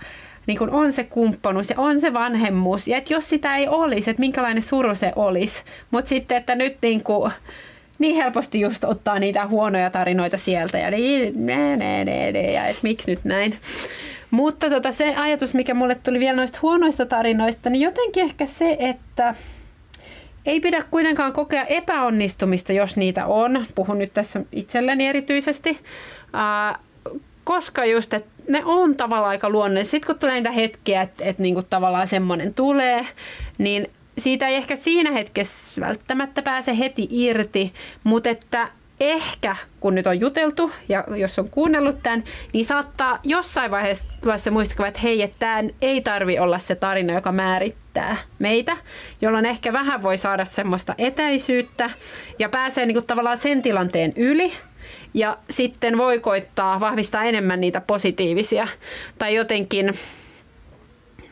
niin 0.47 0.57
kuin 0.57 0.69
on 0.69 0.91
se 0.91 1.03
kumppanuus 1.03 1.69
ja 1.69 1.75
on 1.77 1.99
se 1.99 2.13
vanhemmuus. 2.13 2.87
Ja 2.87 2.97
että 2.97 3.13
jos 3.13 3.29
sitä 3.29 3.55
ei 3.55 3.67
olisi, 3.67 4.09
että 4.09 4.19
minkälainen 4.19 4.63
suru 4.63 4.95
se 4.95 5.13
olisi. 5.15 5.63
Mutta 5.91 6.09
sitten, 6.09 6.37
että 6.37 6.55
nyt 6.55 6.77
niin, 6.81 7.03
kuin, 7.03 7.31
niin 7.99 8.15
helposti 8.15 8.59
just 8.59 8.83
ottaa 8.83 9.19
niitä 9.19 9.47
huonoja 9.47 9.89
tarinoita 9.89 10.37
sieltä 10.37 10.77
ja 10.77 10.91
niin, 10.91 11.45
ne, 11.45 11.77
ne, 11.77 12.05
ne, 12.05 12.31
ne, 12.31 12.51
ja 12.51 12.65
että 12.65 12.79
miksi 12.83 13.11
nyt 13.11 13.19
näin. 13.23 13.57
Mutta 14.31 14.69
tota, 14.69 14.91
se 14.91 15.15
ajatus, 15.15 15.53
mikä 15.53 15.73
mulle 15.73 15.95
tuli 15.95 16.19
vielä 16.19 16.37
noista 16.37 16.59
huonoista 16.61 17.05
tarinoista, 17.05 17.69
niin 17.69 17.81
jotenkin 17.81 18.23
ehkä 18.23 18.45
se, 18.45 18.77
että 18.79 19.35
ei 20.49 20.59
pidä 20.59 20.83
kuitenkaan 20.91 21.33
kokea 21.33 21.63
epäonnistumista, 21.63 22.73
jos 22.73 22.97
niitä 22.97 23.25
on. 23.25 23.65
Puhun 23.75 23.97
nyt 23.97 24.13
tässä 24.13 24.41
itselleni 24.51 25.07
erityisesti 25.07 25.79
koska 27.43 27.85
just, 27.85 28.13
että 28.13 28.29
ne 28.47 28.61
on 28.65 28.97
tavallaan 28.97 29.29
aika 29.29 29.49
luonnollisia. 29.49 29.91
Sitten 29.91 30.07
kun 30.07 30.19
tulee 30.19 30.35
niitä 30.35 30.51
hetkiä, 30.51 31.01
että, 31.01 31.23
että 31.25 31.43
niinku 31.43 31.63
tavallaan 31.63 32.07
semmoinen 32.07 32.53
tulee, 32.53 33.07
niin 33.57 33.89
siitä 34.17 34.47
ei 34.47 34.55
ehkä 34.55 34.75
siinä 34.75 35.11
hetkessä 35.11 35.81
välttämättä 35.81 36.41
pääse 36.41 36.77
heti 36.77 37.07
irti, 37.11 37.73
mutta 38.03 38.29
että 38.29 38.69
ehkä 38.99 39.55
kun 39.79 39.95
nyt 39.95 40.07
on 40.07 40.19
juteltu 40.19 40.71
ja 40.89 41.03
jos 41.15 41.39
on 41.39 41.49
kuunnellut 41.49 42.03
tämän, 42.03 42.23
niin 42.53 42.65
saattaa 42.65 43.19
jossain 43.23 43.71
vaiheessa 43.71 44.09
tulla 44.21 44.37
se 44.37 44.51
muistikuva, 44.51 44.87
että 44.87 44.99
hei, 44.99 45.21
että 45.21 45.37
tämä 45.39 45.63
ei 45.81 46.01
tarvi 46.01 46.39
olla 46.39 46.59
se 46.59 46.75
tarina, 46.75 47.13
joka 47.13 47.31
määrittää 47.31 48.17
meitä, 48.39 48.77
jolloin 49.21 49.45
ehkä 49.45 49.73
vähän 49.73 50.03
voi 50.03 50.17
saada 50.17 50.45
semmoista 50.45 50.95
etäisyyttä 50.97 51.89
ja 52.39 52.49
pääsee 52.49 52.85
niin 52.85 52.95
kuin 52.95 53.07
tavallaan 53.07 53.37
sen 53.37 53.61
tilanteen 53.61 54.13
yli, 54.15 54.53
ja 55.13 55.37
sitten 55.49 55.97
voi 55.97 56.19
koittaa 56.19 56.79
vahvistaa 56.79 57.23
enemmän 57.23 57.61
niitä 57.61 57.81
positiivisia. 57.81 58.67
Tai 59.19 59.35
jotenkin 59.35 59.93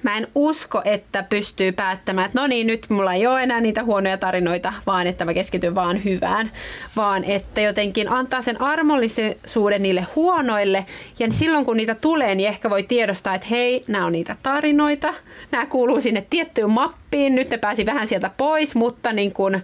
mä 0.08 0.18
en 0.18 0.28
usko, 0.36 0.82
että 0.86 1.24
pystyy 1.24 1.72
päättämään, 1.72 2.26
että 2.26 2.42
no 2.42 2.48
niin, 2.48 2.68
nyt 2.68 2.90
mulla 2.90 3.14
ei 3.14 3.28
ole 3.28 3.44
enää 3.44 3.62
niitä 3.62 3.84
huonoja 3.84 4.18
tarinoita, 4.18 4.74
vaan 4.86 5.08
että 5.08 5.26
mä 5.26 5.34
keskityn 5.34 5.76
vaan 5.76 6.04
hyvään. 6.04 6.52
Vaan 6.96 7.24
että 7.24 7.62
jotenkin 7.62 8.10
antaa 8.10 8.42
sen 8.42 8.62
armollisuuden 8.62 9.84
niille 9.84 10.06
huonoille. 10.16 10.86
Ja 11.20 11.28
silloin 11.32 11.66
kun 11.66 11.78
niitä 11.78 11.96
tulee, 11.96 12.36
niin 12.36 12.50
ehkä 12.50 12.70
voi 12.70 12.84
tiedostaa, 12.84 13.36
että 13.36 13.48
hei, 13.48 13.84
nämä 13.88 14.06
on 14.06 14.12
niitä 14.12 14.36
tarinoita. 14.44 15.14
Nämä 15.52 15.66
kuuluu 15.66 16.02
sinne 16.02 16.26
tiettyyn 16.30 16.70
mappiin. 16.70 17.36
Nyt 17.36 17.50
ne 17.50 17.58
pääsi 17.58 17.86
vähän 17.86 18.08
sieltä 18.08 18.32
pois, 18.38 18.76
mutta 18.76 19.14
niin 19.14 19.32
kuin 19.32 19.62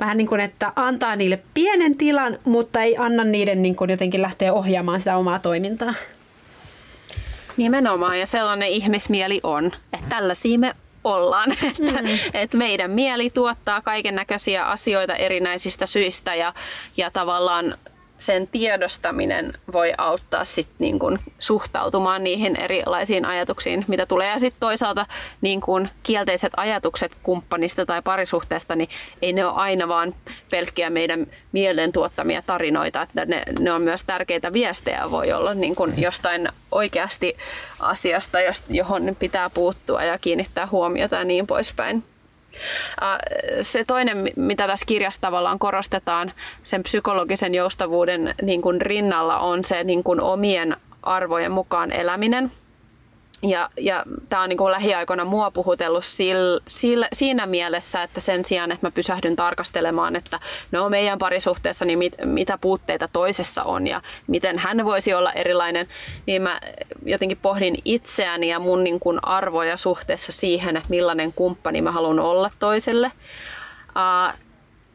vähän 0.00 0.16
niin 0.16 0.28
kuin, 0.28 0.40
että 0.40 0.72
antaa 0.76 1.16
niille 1.16 1.38
pienen 1.54 1.96
tilan, 1.96 2.38
mutta 2.44 2.82
ei 2.82 2.96
anna 2.96 3.24
niiden 3.24 3.62
niin 3.62 3.76
kuin 3.76 3.90
jotenkin 3.90 4.22
lähteä 4.22 4.52
ohjaamaan 4.52 5.00
sitä 5.00 5.16
omaa 5.16 5.38
toimintaa. 5.38 5.94
Nimenomaan, 7.56 8.20
ja 8.20 8.26
sellainen 8.26 8.68
ihmismieli 8.68 9.40
on, 9.42 9.66
että 9.92 10.06
tällaisia 10.08 10.58
me 10.58 10.74
ollaan. 11.04 11.52
Että, 11.62 12.02
mm. 12.02 12.08
että 12.34 12.56
meidän 12.56 12.90
mieli 12.90 13.30
tuottaa 13.30 13.80
kaiken 13.80 14.14
näköisiä 14.14 14.64
asioita 14.64 15.16
erinäisistä 15.16 15.86
syistä 15.86 16.34
ja, 16.34 16.54
ja 16.96 17.10
tavallaan 17.10 17.74
sen 18.26 18.46
tiedostaminen 18.46 19.52
voi 19.72 19.92
auttaa 19.98 20.44
sit 20.44 20.68
niin 20.78 20.98
kun 20.98 21.18
suhtautumaan 21.38 22.24
niihin 22.24 22.56
erilaisiin 22.56 23.24
ajatuksiin, 23.24 23.84
mitä 23.88 24.06
tulee. 24.06 24.28
Ja 24.28 24.38
sitten 24.38 24.60
toisaalta 24.60 25.06
niin 25.40 25.60
kun 25.60 25.88
kielteiset 26.02 26.52
ajatukset 26.56 27.16
kumppanista 27.22 27.86
tai 27.86 28.02
parisuhteesta, 28.02 28.76
niin 28.76 28.88
ei 29.22 29.32
ne 29.32 29.46
ole 29.46 29.54
aina 29.54 29.88
vaan 29.88 30.14
pelkkiä 30.50 30.90
meidän 30.90 31.26
mielen 31.52 31.92
tuottamia 31.92 32.42
tarinoita. 32.42 33.02
Että 33.02 33.24
ne, 33.24 33.42
ne 33.58 33.72
on 33.72 33.82
myös 33.82 34.04
tärkeitä 34.04 34.52
viestejä, 34.52 35.10
voi 35.10 35.32
olla 35.32 35.54
niin 35.54 35.74
kun 35.74 35.94
jostain 35.96 36.48
oikeasti 36.72 37.36
asiasta, 37.80 38.38
johon 38.68 39.16
pitää 39.18 39.50
puuttua 39.50 40.02
ja 40.02 40.18
kiinnittää 40.18 40.68
huomiota 40.70 41.16
ja 41.16 41.24
niin 41.24 41.46
poispäin. 41.46 42.04
Se 43.60 43.84
toinen, 43.84 44.30
mitä 44.36 44.66
tässä 44.66 44.86
kirjassa 44.86 45.20
tavallaan 45.20 45.58
korostetaan 45.58 46.32
sen 46.62 46.82
psykologisen 46.82 47.54
joustavuuden 47.54 48.34
niin 48.42 48.62
kuin 48.62 48.80
rinnalla, 48.80 49.38
on 49.38 49.64
se 49.64 49.84
niin 49.84 50.04
kuin 50.04 50.20
omien 50.20 50.76
arvojen 51.02 51.52
mukaan 51.52 51.92
eläminen– 51.92 52.50
ja, 53.48 53.70
ja 53.80 54.04
tämä 54.28 54.42
on 54.42 54.48
niin 54.48 54.70
lähiaikoina 54.70 55.24
mua 55.24 55.50
puhutellut 55.50 56.04
sil, 56.16 56.42
sil, 56.78 57.02
siinä 57.12 57.46
mielessä, 57.46 58.02
että 58.02 58.20
sen 58.20 58.44
sijaan, 58.44 58.72
että 58.72 58.86
mä 58.86 58.90
pysähdyn 58.90 59.36
tarkastelemaan, 59.36 60.16
että 60.16 60.40
no 60.72 60.88
meidän 60.88 61.18
parisuhteessa, 61.18 61.84
niin 61.84 61.98
mit, 61.98 62.14
mitä 62.24 62.58
puutteita 62.58 63.08
toisessa 63.08 63.62
on 63.62 63.86
ja 63.86 64.02
miten 64.26 64.58
hän 64.58 64.84
voisi 64.84 65.14
olla 65.14 65.32
erilainen, 65.32 65.88
niin 66.26 66.42
mä 66.42 66.60
jotenkin 67.04 67.38
pohdin 67.42 67.74
itseäni 67.84 68.48
ja 68.48 68.58
mun 68.58 68.84
niin 68.84 69.00
kuin 69.00 69.18
arvoja 69.22 69.76
suhteessa 69.76 70.32
siihen, 70.32 70.76
että 70.76 70.90
millainen 70.90 71.32
kumppani 71.32 71.82
mä 71.82 71.92
haluan 71.92 72.20
olla 72.20 72.50
toiselle. 72.58 73.12
Uh, 73.88 74.43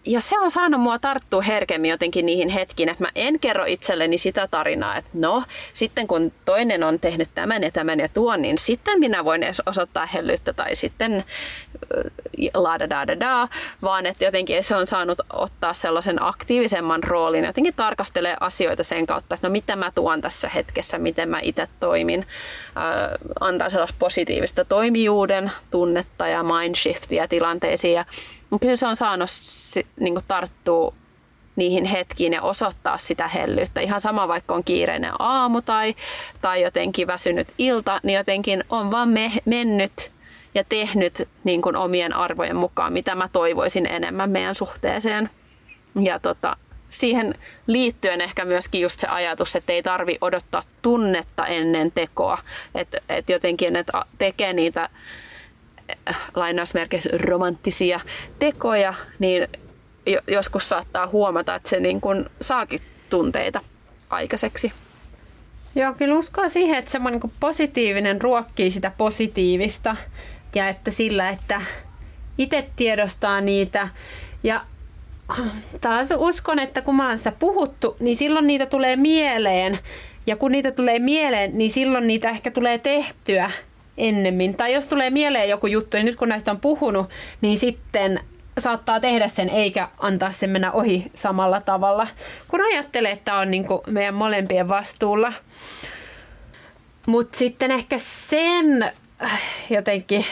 ja 0.05 0.21
se 0.21 0.39
on 0.39 0.51
saanut 0.51 0.81
mua 0.81 0.99
tarttua 0.99 1.41
herkemmin 1.41 1.91
jotenkin 1.91 2.25
niihin 2.25 2.49
hetkiin, 2.49 2.89
että 2.89 3.03
mä 3.03 3.09
en 3.15 3.39
kerro 3.39 3.65
itselleni 3.65 4.17
sitä 4.17 4.47
tarinaa, 4.47 4.97
että 4.97 5.09
no, 5.13 5.43
sitten 5.73 6.07
kun 6.07 6.31
toinen 6.45 6.83
on 6.83 6.99
tehnyt 6.99 7.29
tämän 7.35 7.63
ja 7.63 7.71
tämän 7.71 7.99
ja 7.99 8.09
tuon, 8.09 8.41
niin 8.41 8.57
sitten 8.57 8.99
minä 8.99 9.25
voin 9.25 9.43
edes 9.43 9.62
osoittaa 9.65 10.05
hellyyttä 10.05 10.53
tai 10.53 10.75
sitten 10.75 11.23
la 12.53 12.79
da 12.79 12.89
da 12.89 13.07
da 13.07 13.19
da, 13.19 13.47
vaan 13.81 14.05
että 14.05 14.25
jotenkin 14.25 14.63
se 14.63 14.75
on 14.75 14.88
saanut 14.88 15.17
ottaa 15.33 15.73
sellaisen 15.73 16.23
aktiivisemman 16.23 17.03
roolin, 17.03 17.45
jotenkin 17.45 17.73
tarkastelee 17.73 18.38
asioita 18.39 18.83
sen 18.83 19.07
kautta, 19.07 19.35
että 19.35 19.47
no 19.47 19.51
mitä 19.51 19.75
mä 19.75 19.91
tuon 19.95 20.21
tässä 20.21 20.49
hetkessä, 20.49 20.97
miten 20.97 21.29
mä 21.29 21.39
itse 21.43 21.67
toimin, 21.79 22.27
antaa 23.39 23.69
sellaista 23.69 23.95
positiivista 23.99 24.65
toimijuuden 24.65 25.51
tunnetta 25.71 26.27
ja 26.27 26.43
mindshiftia 26.43 27.27
tilanteisiin 27.27 28.05
Kyllä 28.62 28.75
se 28.75 28.88
on 28.88 28.95
saanut 28.95 29.29
niin 29.99 30.13
kuin 30.13 30.25
tarttua 30.27 30.93
niihin 31.55 31.85
hetkiin 31.85 32.33
ja 32.33 32.41
osoittaa 32.41 32.97
sitä 32.97 33.27
hellyyttä. 33.27 33.81
Ihan 33.81 34.01
sama 34.01 34.27
vaikka 34.27 34.55
on 34.55 34.63
kiireinen 34.63 35.12
aamu 35.19 35.62
tai, 35.62 35.95
tai 36.41 36.62
jotenkin 36.62 37.07
väsynyt 37.07 37.47
ilta, 37.57 37.99
niin 38.03 38.17
jotenkin 38.17 38.63
on 38.69 38.91
vaan 38.91 39.09
me, 39.09 39.31
mennyt 39.45 40.12
ja 40.55 40.63
tehnyt 40.69 41.27
niin 41.43 41.62
kuin 41.62 41.75
omien 41.75 42.15
arvojen 42.15 42.55
mukaan, 42.55 42.93
mitä 42.93 43.15
mä 43.15 43.27
toivoisin 43.27 43.85
enemmän 43.85 44.29
meidän 44.29 44.55
suhteeseen. 44.55 45.29
Ja 46.01 46.19
tota, 46.19 46.57
siihen 46.89 47.35
liittyen 47.67 48.21
ehkä 48.21 48.45
myöskin 48.45 48.81
just 48.81 48.99
se 48.99 49.07
ajatus, 49.07 49.55
että 49.55 49.73
ei 49.73 49.83
tarvi 49.83 50.17
odottaa 50.21 50.63
tunnetta 50.81 51.45
ennen 51.45 51.91
tekoa. 51.91 52.38
Että 52.75 52.97
et 53.09 53.29
jotenkin, 53.29 53.75
että 53.75 54.05
tekee 54.17 54.53
niitä 54.53 54.89
lainausmerkeissä 56.36 57.10
romanttisia 57.13 57.99
tekoja, 58.39 58.93
niin 59.19 59.47
joskus 60.28 60.69
saattaa 60.69 61.08
huomata, 61.08 61.56
että 61.56 61.69
se 61.69 61.80
niin 61.80 62.02
kuin 62.02 62.25
saakin 62.41 62.80
tunteita 63.10 63.62
aikaiseksi. 64.10 64.71
Joo, 65.75 65.93
kyllä 65.93 66.15
uskoo 66.15 66.49
siihen, 66.49 66.78
että 66.78 66.91
semmoinen 66.91 67.19
niin 67.23 67.34
positiivinen 67.39 68.21
ruokkii 68.21 68.71
sitä 68.71 68.91
positiivista 68.97 69.95
ja 70.56 70.67
että 70.67 70.91
sillä, 70.91 71.30
että 71.30 71.62
itse 72.38 72.69
tiedostaa 72.75 73.41
niitä. 73.41 73.89
Ja 74.43 74.62
taas 75.82 76.10
uskon, 76.17 76.60
että 76.60 76.82
kun 76.82 76.95
mä 76.95 77.06
olen 77.06 77.17
sitä 77.17 77.32
puhuttu, 77.32 77.95
niin 77.99 78.15
silloin 78.15 78.47
niitä 78.47 78.65
tulee 78.65 78.95
mieleen. 78.95 79.80
Ja 80.28 80.36
kun 80.36 80.52
niitä 80.52 80.71
tulee 80.71 80.99
mieleen, 80.99 81.58
niin 81.58 81.71
silloin 81.71 82.08
niitä 82.08 82.30
ehkä 82.30 82.52
tulee 82.52 82.80
tehtyä 82.80 83.52
ennemmin. 83.99 84.57
Tai 84.57 84.73
jos 84.73 84.88
tulee 84.88 85.09
mieleen 85.09 85.49
joku 85.49 85.67
juttu, 85.67 85.97
niin 85.97 86.05
nyt 86.05 86.15
kun 86.15 86.29
näistä 86.29 86.51
on 86.51 86.59
puhunut, 86.59 87.09
niin 87.41 87.57
sitten 87.57 88.19
saattaa 88.57 88.99
tehdä 88.99 89.27
sen 89.27 89.49
eikä 89.49 89.89
antaa 89.99 90.31
sen 90.31 90.49
mennä 90.49 90.71
ohi 90.71 91.12
samalla 91.13 91.62
tavalla, 91.62 92.07
kun 92.47 92.62
ajattelee, 92.62 93.12
että 93.12 93.35
on 93.35 93.51
niin 93.51 93.65
kuin 93.67 93.81
meidän 93.88 94.13
molempien 94.13 94.67
vastuulla. 94.67 95.33
Mutta 97.05 97.38
sitten 97.38 97.71
ehkä 97.71 97.97
sen 97.97 98.83
äh, 99.23 99.41
jotenkin 99.69 100.25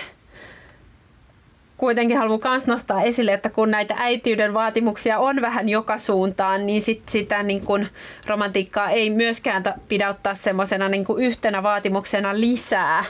kuitenkin 1.77 2.17
haluan 2.17 2.39
myös 2.43 2.67
nostaa 2.67 3.03
esille, 3.03 3.33
että 3.33 3.49
kun 3.49 3.71
näitä 3.71 3.95
äitiyden 3.97 4.53
vaatimuksia 4.53 5.19
on 5.19 5.41
vähän 5.41 5.69
joka 5.69 5.97
suuntaan, 5.97 6.65
niin 6.65 6.81
sit 6.81 7.09
sitä 7.09 7.43
niin 7.43 7.61
kun 7.61 7.87
romantiikkaa 8.25 8.89
ei 8.89 9.09
myöskään 9.09 9.63
pidä 9.87 10.09
ottaa 10.09 10.33
semmoisena 10.33 10.89
niin 10.89 11.05
yhtenä 11.17 11.63
vaatimuksena 11.63 12.39
lisää, 12.39 13.05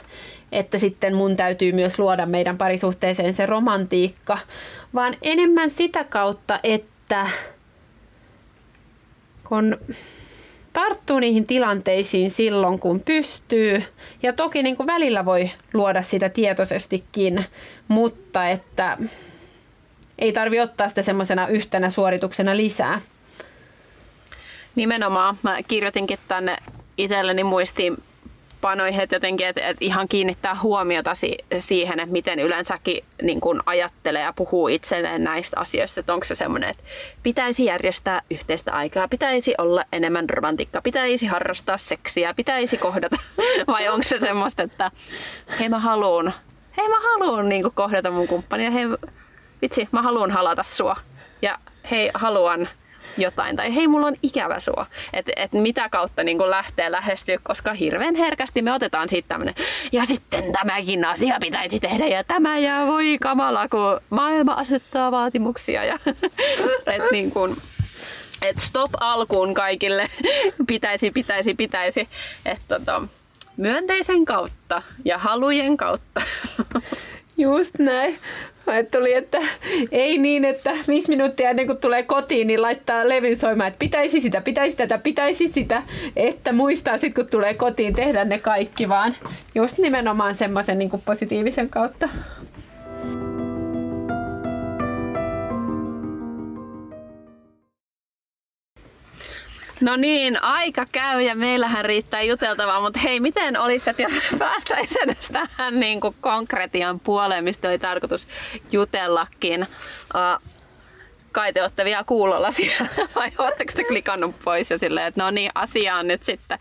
että 0.51 0.77
sitten 0.77 1.15
mun 1.15 1.37
täytyy 1.37 1.71
myös 1.71 1.99
luoda 1.99 2.25
meidän 2.25 2.57
parisuhteeseen 2.57 3.33
se 3.33 3.45
romantiikka, 3.45 4.37
vaan 4.93 5.15
enemmän 5.21 5.69
sitä 5.69 6.03
kautta, 6.03 6.59
että 6.63 7.27
kun 9.43 9.77
tarttuu 10.73 11.19
niihin 11.19 11.47
tilanteisiin 11.47 12.31
silloin, 12.31 12.79
kun 12.79 13.01
pystyy. 13.01 13.83
Ja 14.23 14.33
toki 14.33 14.63
niin 14.63 14.77
kuin 14.77 14.87
välillä 14.87 15.25
voi 15.25 15.51
luoda 15.73 16.01
sitä 16.01 16.29
tietoisestikin, 16.29 17.45
mutta 17.87 18.49
että 18.49 18.97
ei 20.19 20.33
tarvi 20.33 20.59
ottaa 20.59 20.89
sitä 20.89 21.01
semmoisena 21.01 21.47
yhtenä 21.47 21.89
suorituksena 21.89 22.57
lisää. 22.57 23.01
Nimenomaan. 24.75 25.37
Mä 25.43 25.57
kirjoitinkin 25.67 26.19
tänne 26.27 26.57
itselleni 26.97 27.43
muistiin 27.43 27.97
panoihin, 28.61 29.01
että 29.01 29.15
jotenkin, 29.15 29.47
että, 29.47 29.61
että 29.61 29.85
ihan 29.85 30.07
kiinnittää 30.07 30.55
huomiota 30.61 31.15
si- 31.15 31.37
siihen, 31.59 31.99
että 31.99 32.11
miten 32.11 32.39
yleensäkin 32.39 33.03
niin 33.21 33.41
kun 33.41 33.63
ajattelee 33.65 34.21
ja 34.21 34.33
puhuu 34.33 34.67
itselleen 34.67 35.23
näistä 35.23 35.59
asioista, 35.59 35.99
että 35.99 36.13
onko 36.13 36.25
se 36.25 36.35
semmoinen, 36.35 36.69
että 36.69 36.83
pitäisi 37.23 37.65
järjestää 37.65 38.21
yhteistä 38.31 38.73
aikaa, 38.73 39.07
pitäisi 39.07 39.53
olla 39.57 39.83
enemmän 39.91 40.29
romantiikkaa, 40.29 40.81
pitäisi 40.81 41.25
harrastaa 41.25 41.77
seksiä, 41.77 42.33
pitäisi 42.33 42.77
kohdata, 42.77 43.15
vai 43.67 43.87
onko 43.87 44.03
se 44.03 44.19
semmoista, 44.19 44.63
että 44.63 44.91
hei 45.59 45.69
mä 45.69 45.79
haluun, 45.79 46.31
hei 46.77 46.89
mä 46.89 46.99
haluun 46.99 47.49
niin 47.49 47.63
kohdata 47.73 48.11
mun 48.11 48.27
kumppania, 48.27 48.71
hei 48.71 48.85
vitsi, 49.61 49.87
mä 49.91 50.01
haluan 50.01 50.31
halata 50.31 50.63
sua. 50.63 50.95
Ja 51.41 51.57
hei 51.91 52.11
haluan 52.13 52.69
jotain, 53.17 53.55
tai 53.55 53.75
hei, 53.75 53.87
mulla 53.87 54.07
on 54.07 54.15
ikävä 54.23 54.59
sua. 54.59 54.85
Että 55.13 55.31
et 55.35 55.53
mitä 55.53 55.89
kautta 55.89 56.23
niin 56.23 56.49
lähtee 56.49 56.91
lähestyä, 56.91 57.37
koska 57.43 57.73
hirveän 57.73 58.15
herkästi 58.15 58.61
me 58.61 58.73
otetaan 58.73 59.09
siitä 59.09 59.27
tämmöinen, 59.27 59.55
ja 59.91 60.05
sitten 60.05 60.51
tämäkin 60.51 61.05
asia 61.05 61.37
pitäisi 61.41 61.79
tehdä, 61.79 62.07
ja 62.07 62.23
tämä, 62.23 62.59
ja 62.59 62.85
voi 62.87 63.17
kamala, 63.21 63.67
kun 63.67 64.01
maailma 64.09 64.53
asettaa 64.53 65.11
vaatimuksia. 65.11 65.83
Ja, 65.83 65.99
et 66.95 67.11
niin 67.11 67.31
kuin, 67.31 67.57
et 68.41 68.59
stop 68.59 68.91
alkuun 68.99 69.53
kaikille, 69.53 70.09
pitäisi, 70.67 71.11
pitäisi, 71.11 71.53
pitäisi. 71.53 72.07
Että 72.45 72.79
tota, 72.79 73.01
myönteisen 73.57 74.25
kautta 74.25 74.81
ja 75.05 75.17
halujen 75.17 75.77
kautta. 75.77 76.21
Just 77.37 77.79
näin. 77.79 78.19
Et 78.79 78.91
tuli, 78.91 79.13
että 79.13 79.39
ei 79.91 80.17
niin, 80.17 80.45
että 80.45 80.71
viisi 80.87 81.09
minuuttia 81.09 81.49
ennen 81.49 81.67
kuin 81.67 81.77
tulee 81.77 82.03
kotiin, 82.03 82.47
niin 82.47 82.61
laittaa 82.61 83.09
levyn 83.09 83.35
soimaan, 83.35 83.67
että 83.67 83.79
pitäisi 83.79 84.21
sitä, 84.21 84.41
pitäisi 84.41 84.77
tätä, 84.77 84.97
pitäisi 84.97 85.47
sitä, 85.47 85.83
että 86.15 86.53
muistaa 86.53 86.97
sitten 86.97 87.25
kun 87.25 87.31
tulee 87.31 87.53
kotiin 87.53 87.95
tehdä 87.95 88.25
ne 88.25 88.39
kaikki, 88.39 88.89
vaan 88.89 89.15
just 89.55 89.77
nimenomaan 89.77 90.35
semmoisen 90.35 90.79
niin 90.79 90.89
positiivisen 91.05 91.69
kautta. 91.69 92.09
No 99.81 99.95
niin, 99.95 100.43
aika 100.43 100.85
käy 100.91 101.21
ja 101.21 101.35
meillähän 101.35 101.85
riittää 101.85 102.21
juteltavaa, 102.21 102.81
mutta 102.81 102.99
hei, 102.99 103.19
miten 103.19 103.59
olisi, 103.59 103.89
että 103.89 104.01
jos 104.01 104.11
päästäisiin 104.39 105.17
tähän 105.31 105.79
niin 105.79 106.01
kuin 106.01 106.15
konkretian 106.21 106.99
puoleen, 106.99 107.43
mistä 107.43 107.69
oli 107.69 107.79
tarkoitus 107.79 108.27
jutellakin. 108.71 109.67
Kai 111.31 111.53
te 111.53 111.61
olette 111.61 111.85
vielä 111.85 112.03
kuulolla 112.03 112.51
siellä, 112.51 112.87
vai 113.15 113.31
oletteko 113.37 113.73
te 113.75 113.83
klikannut 113.83 114.35
pois 114.43 114.71
ja 114.71 114.77
silleen, 114.77 115.07
että 115.07 115.23
no 115.23 115.31
niin, 115.31 115.51
asiaan 115.55 116.07
nyt 116.07 116.23
sitten. 116.23 116.59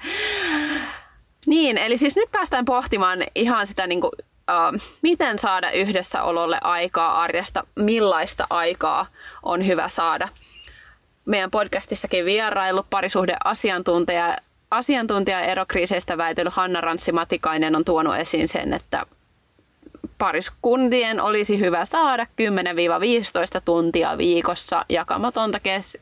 Niin, 1.46 1.78
eli 1.78 1.96
siis 1.96 2.16
nyt 2.16 2.30
päästään 2.32 2.64
pohtimaan 2.64 3.24
ihan 3.34 3.66
sitä 3.66 3.86
niin 3.86 4.00
kuin, 4.00 4.12
miten 5.02 5.38
saada 5.38 5.70
yhdessäololle 5.70 6.58
aikaa 6.60 7.22
arjesta, 7.22 7.66
millaista 7.76 8.46
aikaa 8.50 9.06
on 9.42 9.66
hyvä 9.66 9.88
saada– 9.88 10.28
meidän 11.26 11.50
podcastissakin 11.50 12.24
vierailu 12.24 12.86
parisuhdeasiantuntija 12.90 14.36
asiantuntija 14.70 15.40
erokriiseistä 15.40 16.18
väitellyt 16.18 16.54
Hanna 16.54 16.80
Ranssi-Matikainen 16.80 17.76
on 17.76 17.84
tuonut 17.84 18.16
esiin 18.16 18.48
sen, 18.48 18.72
että 18.72 19.06
pariskuntien 20.18 21.20
olisi 21.20 21.60
hyvä 21.60 21.84
saada 21.84 22.24
10-15 22.24 22.26
tuntia 23.64 24.18
viikossa 24.18 24.84
jakamatonta 24.88 25.60
kes, 25.60 25.98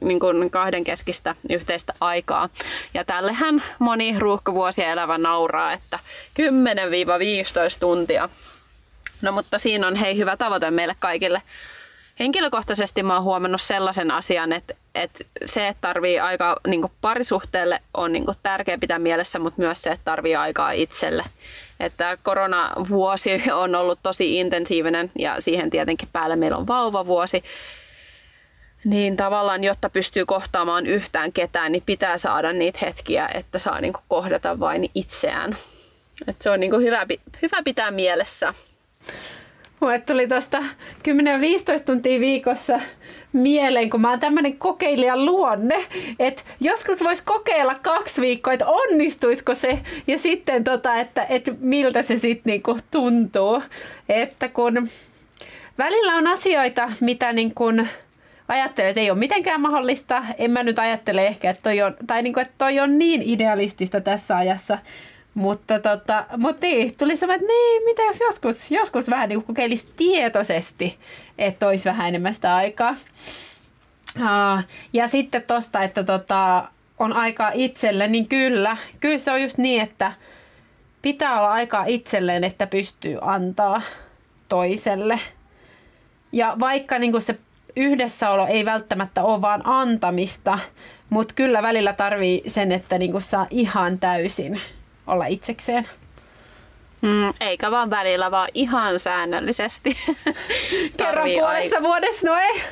niin 0.00 0.20
kuin 0.20 0.50
kahden 0.50 0.84
keskistä 0.84 1.34
yhteistä 1.50 1.92
aikaa. 2.00 2.48
Ja 2.94 3.04
tällehän 3.04 3.62
moni 3.78 4.18
ruuhkavuosia 4.18 4.92
elävä 4.92 5.18
nauraa, 5.18 5.72
että 5.72 5.98
10-15 6.40 6.42
tuntia. 7.80 8.28
No 9.22 9.32
mutta 9.32 9.58
siinä 9.58 9.86
on 9.86 9.96
hei 9.96 10.16
hyvä 10.16 10.36
tavoite 10.36 10.70
meille 10.70 10.96
kaikille 10.98 11.42
henkilökohtaisesti 12.18 13.02
mä 13.02 13.14
oon 13.14 13.22
huomannut 13.22 13.60
sellaisen 13.60 14.10
asian, 14.10 14.52
että, 14.52 14.74
että 14.94 15.24
se, 15.44 15.68
että 15.68 15.80
tarvii 15.80 16.20
aikaa 16.20 16.56
niin 16.66 16.84
parisuhteelle 17.00 17.82
on 17.94 18.12
niin 18.12 18.24
tärkeä 18.42 18.78
pitää 18.78 18.98
mielessä, 18.98 19.38
mutta 19.38 19.62
myös 19.62 19.82
se, 19.82 19.90
että 19.90 20.04
tarvii 20.04 20.36
aikaa 20.36 20.70
itselle. 20.70 21.24
Että 21.80 22.18
koronavuosi 22.22 23.42
on 23.52 23.74
ollut 23.74 23.98
tosi 24.02 24.38
intensiivinen 24.38 25.10
ja 25.18 25.40
siihen 25.40 25.70
tietenkin 25.70 26.08
päälle 26.12 26.36
meillä 26.36 26.56
on 26.56 26.66
vauvavuosi. 26.66 27.44
Niin 28.84 29.16
tavallaan, 29.16 29.64
jotta 29.64 29.90
pystyy 29.90 30.26
kohtaamaan 30.26 30.86
yhtään 30.86 31.32
ketään, 31.32 31.72
niin 31.72 31.82
pitää 31.86 32.18
saada 32.18 32.52
niitä 32.52 32.78
hetkiä, 32.82 33.28
että 33.34 33.58
saa 33.58 33.80
niin 33.80 33.92
kohdata 34.08 34.60
vain 34.60 34.90
itseään. 34.94 35.56
Et 36.28 36.36
se 36.42 36.50
on 36.50 36.60
niin 36.60 36.82
hyvä, 36.82 37.06
hyvä 37.42 37.62
pitää 37.64 37.90
mielessä. 37.90 38.54
Mulle 39.80 39.98
tuli 39.98 40.28
tuosta 40.28 40.58
10-15 40.58 40.62
tuntia 41.86 42.20
viikossa 42.20 42.80
mieleen, 43.32 43.90
kun 43.90 44.00
mä 44.00 44.10
oon 44.10 44.20
tämmönen 44.20 44.56
kokeilijan 44.56 45.24
luonne, 45.24 45.84
että 46.18 46.42
joskus 46.60 47.04
vois 47.04 47.22
kokeilla 47.22 47.74
kaksi 47.82 48.20
viikkoa, 48.20 48.52
että 48.52 48.66
onnistuisiko 48.66 49.54
se 49.54 49.78
ja 50.06 50.18
sitten 50.18 50.64
tota, 50.64 50.96
että, 50.96 51.26
että 51.28 51.52
miltä 51.60 52.02
se 52.02 52.18
sitten 52.18 52.50
niinku 52.50 52.78
tuntuu. 52.90 53.62
Että 54.08 54.48
kun 54.48 54.88
välillä 55.78 56.16
on 56.16 56.26
asioita, 56.26 56.92
mitä 57.00 57.32
niin 57.32 57.54
kun 57.54 57.86
ajattelen, 58.48 58.88
että 58.88 59.00
ei 59.00 59.10
ole 59.10 59.18
mitenkään 59.18 59.60
mahdollista. 59.60 60.24
En 60.38 60.50
mä 60.50 60.62
nyt 60.62 60.78
ajattele 60.78 61.26
ehkä, 61.26 61.50
että 61.50 61.62
toi 61.62 61.82
on, 61.82 61.96
tai 62.06 62.22
niin 62.22 62.34
kuin, 62.34 62.42
että 62.42 62.54
toi 62.58 62.80
on 62.80 62.98
niin 62.98 63.22
idealistista 63.22 64.00
tässä 64.00 64.36
ajassa. 64.36 64.78
Mutta 65.36 65.78
tota, 65.80 66.24
mut 66.36 66.60
niin, 66.60 66.94
tuli 66.96 67.16
semmoinen, 67.16 67.44
että 67.44 67.52
niin, 67.52 67.84
mitä 67.84 68.02
jos 68.02 68.20
joskus, 68.20 68.70
joskus 68.70 69.10
vähän 69.10 69.28
niin 69.28 69.42
kokeilisi 69.42 69.88
tietoisesti, 69.96 70.98
että 71.38 71.68
olisi 71.68 71.84
vähän 71.84 72.08
enemmän 72.08 72.34
sitä 72.34 72.54
aikaa. 72.54 72.94
Uh, 74.16 74.64
ja 74.92 75.08
sitten 75.08 75.42
tosta, 75.42 75.82
että 75.82 76.04
tota, 76.04 76.68
on 76.98 77.12
aikaa 77.12 77.50
itselle, 77.54 78.08
niin 78.08 78.26
kyllä, 78.26 78.76
kyllä 79.00 79.18
se 79.18 79.32
on 79.32 79.42
just 79.42 79.58
niin, 79.58 79.82
että 79.82 80.12
pitää 81.02 81.38
olla 81.38 81.52
aikaa 81.52 81.84
itselleen, 81.84 82.44
että 82.44 82.66
pystyy 82.66 83.18
antaa 83.20 83.82
toiselle. 84.48 85.20
Ja 86.32 86.56
vaikka 86.60 86.98
niin 86.98 87.22
se 87.22 87.38
yhdessäolo 87.76 88.46
ei 88.46 88.64
välttämättä 88.64 89.22
ole 89.22 89.40
vaan 89.40 89.62
antamista, 89.64 90.58
mutta 91.10 91.34
kyllä 91.34 91.62
välillä 91.62 91.92
tarvii 91.92 92.42
sen, 92.46 92.72
että 92.72 92.98
niin 92.98 93.22
saa 93.22 93.46
ihan 93.50 93.98
täysin 93.98 94.60
olla 95.06 95.26
itsekseen. 95.26 95.88
Mm, 97.02 97.32
eikä 97.40 97.70
vaan 97.70 97.90
välillä, 97.90 98.30
vaan 98.30 98.48
ihan 98.54 98.98
säännöllisesti. 98.98 99.96
Kerran 100.98 101.28
puolessa 101.38 101.76
aika. 101.76 101.88
vuodessa, 101.88 102.26
no 102.26 102.36
ei. 102.38 102.62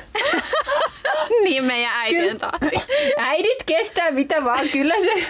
niin 1.43 1.63
meidän 1.63 1.91
äitien 1.93 2.39
tahti. 2.39 2.81
Äidit 3.17 3.63
kestää 3.65 4.11
mitä 4.11 4.43
vaan, 4.43 4.69
kyllä 4.69 4.95
se 4.95 5.27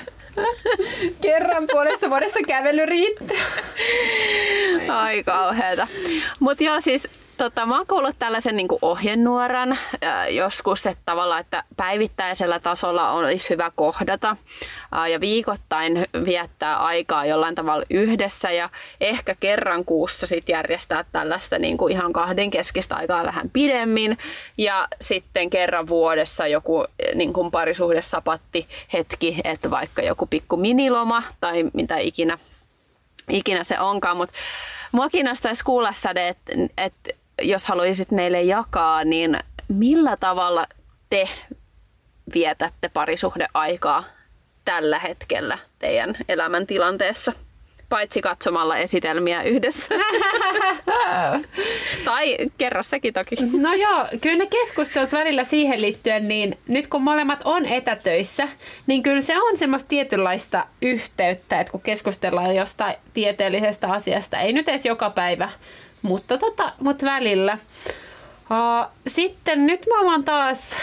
kerran 1.21 1.67
puolessa 1.71 2.09
vuodessa 2.09 2.39
kävely 2.47 2.85
riittää. 2.85 3.37
Ai 4.87 5.23
kauheeta. 5.23 5.87
Mutta 6.39 6.63
joo 6.63 6.81
siis 6.81 7.07
Tota, 7.37 7.65
mä 7.65 7.77
oon 7.77 7.87
kuullut 7.87 8.15
tällaisen 8.19 8.55
niin 8.55 8.67
ohjenuoran 8.81 9.77
joskus, 10.29 10.85
että 10.85 11.01
tavallaan, 11.05 11.41
että 11.41 11.63
päivittäisellä 11.77 12.59
tasolla 12.59 13.11
olisi 13.11 13.49
hyvä 13.49 13.71
kohdata 13.75 14.37
ja 15.11 15.19
viikoittain 15.19 16.05
viettää 16.25 16.77
aikaa 16.77 17.25
jollain 17.25 17.55
tavalla 17.55 17.85
yhdessä 17.89 18.51
ja 18.51 18.69
ehkä 19.01 19.35
kerran 19.39 19.85
kuussa 19.85 20.27
sit 20.27 20.49
järjestää 20.49 21.05
tällaista 21.11 21.59
niin 21.59 21.77
kuin 21.77 21.93
ihan 21.93 22.13
kahden 22.13 22.51
keskistä 22.51 22.95
aikaa 22.95 23.23
vähän 23.23 23.49
pidemmin 23.49 24.17
ja 24.57 24.87
sitten 25.01 25.49
kerran 25.49 25.87
vuodessa 25.87 26.47
joku 26.47 26.85
niin 27.13 27.33
kuin 27.33 27.51
parisuhdesapatti 27.51 28.67
hetki, 28.93 29.37
että 29.43 29.71
vaikka 29.71 30.01
joku 30.01 30.25
pikku 30.25 30.57
miniloma 30.57 31.23
tai 31.39 31.63
mitä 31.73 31.97
ikinä, 31.97 32.37
ikinä 33.29 33.63
se 33.63 33.79
onkaan, 33.79 34.17
mutta 34.17 34.35
Mua 34.95 35.09
kiinnostaisi 35.09 35.63
kuulla, 35.63 35.93
Sade, 35.93 36.27
että 36.27 36.53
et, 36.77 36.93
jos 37.41 37.67
haluaisit 37.67 38.11
meille 38.11 38.41
jakaa, 38.41 39.03
niin 39.03 39.39
millä 39.67 40.17
tavalla 40.17 40.67
te 41.09 41.29
vietätte 42.33 42.89
parisuhdeaikaa 42.89 44.03
tällä 44.65 44.99
hetkellä 44.99 45.57
teidän 45.79 46.15
elämäntilanteessa? 46.29 47.33
Paitsi 47.89 48.21
katsomalla 48.21 48.77
esitelmiä 48.77 49.43
yhdessä. 49.43 49.95
tai 52.05 52.37
kerro 52.57 52.83
sekin 52.83 53.13
toki. 53.13 53.35
No 53.59 53.73
joo, 53.73 54.07
kyllä 54.21 54.37
ne 54.37 54.45
keskustelut 54.45 55.11
välillä 55.11 55.43
siihen 55.43 55.81
liittyen, 55.81 56.27
niin 56.27 56.57
nyt 56.67 56.87
kun 56.87 57.03
molemmat 57.03 57.39
on 57.43 57.65
etätöissä, 57.65 58.47
niin 58.87 59.03
kyllä 59.03 59.21
se 59.21 59.41
on 59.41 59.57
semmoista 59.57 59.87
tietynlaista 59.87 60.65
yhteyttä, 60.81 61.59
että 61.59 61.71
kun 61.71 61.81
keskustellaan 61.81 62.55
jostain 62.55 62.95
tieteellisestä 63.13 63.87
asiasta, 63.87 64.39
ei 64.39 64.53
nyt 64.53 64.69
edes 64.69 64.85
joka 64.85 65.09
päivä, 65.09 65.49
mutta, 66.05 66.37
tota, 66.37 66.71
mutta 66.79 67.05
välillä. 67.05 67.57
Sitten 69.07 69.65
nyt 69.65 69.85
me 69.85 69.99
ollaan 69.99 70.23
taas 70.23 70.75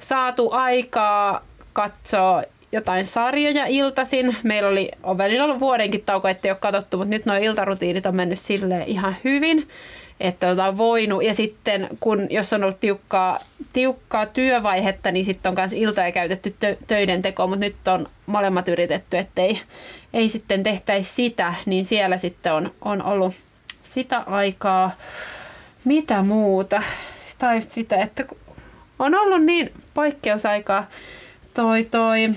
saatu 0.00 0.50
aikaa 0.50 1.44
katsoa 1.72 2.42
jotain 2.72 3.06
sarjoja 3.06 3.66
iltasin. 3.66 4.36
Meillä 4.42 4.68
oli, 4.68 4.90
on 5.02 5.18
välillä 5.18 5.44
ollut 5.44 5.60
vuodenkin 5.60 6.02
tauko, 6.06 6.28
ettei 6.28 6.50
ole 6.50 6.58
katsottu, 6.60 6.96
mutta 6.96 7.10
nyt 7.10 7.26
nuo 7.26 7.36
iltarutiinit 7.36 8.06
on 8.06 8.16
mennyt 8.16 8.38
sille 8.38 8.84
ihan 8.86 9.16
hyvin, 9.24 9.68
että 10.20 10.48
on 10.68 10.78
voinut. 10.78 11.24
Ja 11.24 11.34
sitten 11.34 11.88
kun, 12.00 12.26
jos 12.30 12.52
on 12.52 12.64
ollut 12.64 12.80
tiukkaa, 12.80 13.38
tiukkaa 13.72 14.26
työvaihetta, 14.26 15.10
niin 15.10 15.24
sitten 15.24 15.50
on 15.50 15.56
myös 15.58 15.72
iltoja 15.72 16.12
käytetty 16.12 16.54
tö, 16.60 16.76
töiden 16.86 17.22
tekoon, 17.22 17.48
mutta 17.48 17.64
nyt 17.64 17.88
on 17.88 18.06
molemmat 18.26 18.68
yritetty, 18.68 19.18
ettei 19.18 19.60
ei 20.12 20.28
sitten 20.28 20.62
tehtäisi 20.62 21.14
sitä, 21.14 21.54
niin 21.66 21.84
siellä 21.84 22.18
sitten 22.18 22.52
on, 22.52 22.72
on 22.80 23.02
ollut 23.02 23.34
sitä 23.82 24.18
aikaa. 24.18 24.90
Mitä 25.84 26.22
muuta? 26.22 26.82
Siis 27.20 27.36
tämä 27.36 27.50
on 27.50 27.56
just 27.56 27.72
sitä, 27.72 27.96
että 27.96 28.24
on 28.98 29.14
ollut 29.14 29.44
niin 29.44 29.72
poikkeusaikaa 29.94 30.86
toi 31.54 31.84
toi 31.84 32.34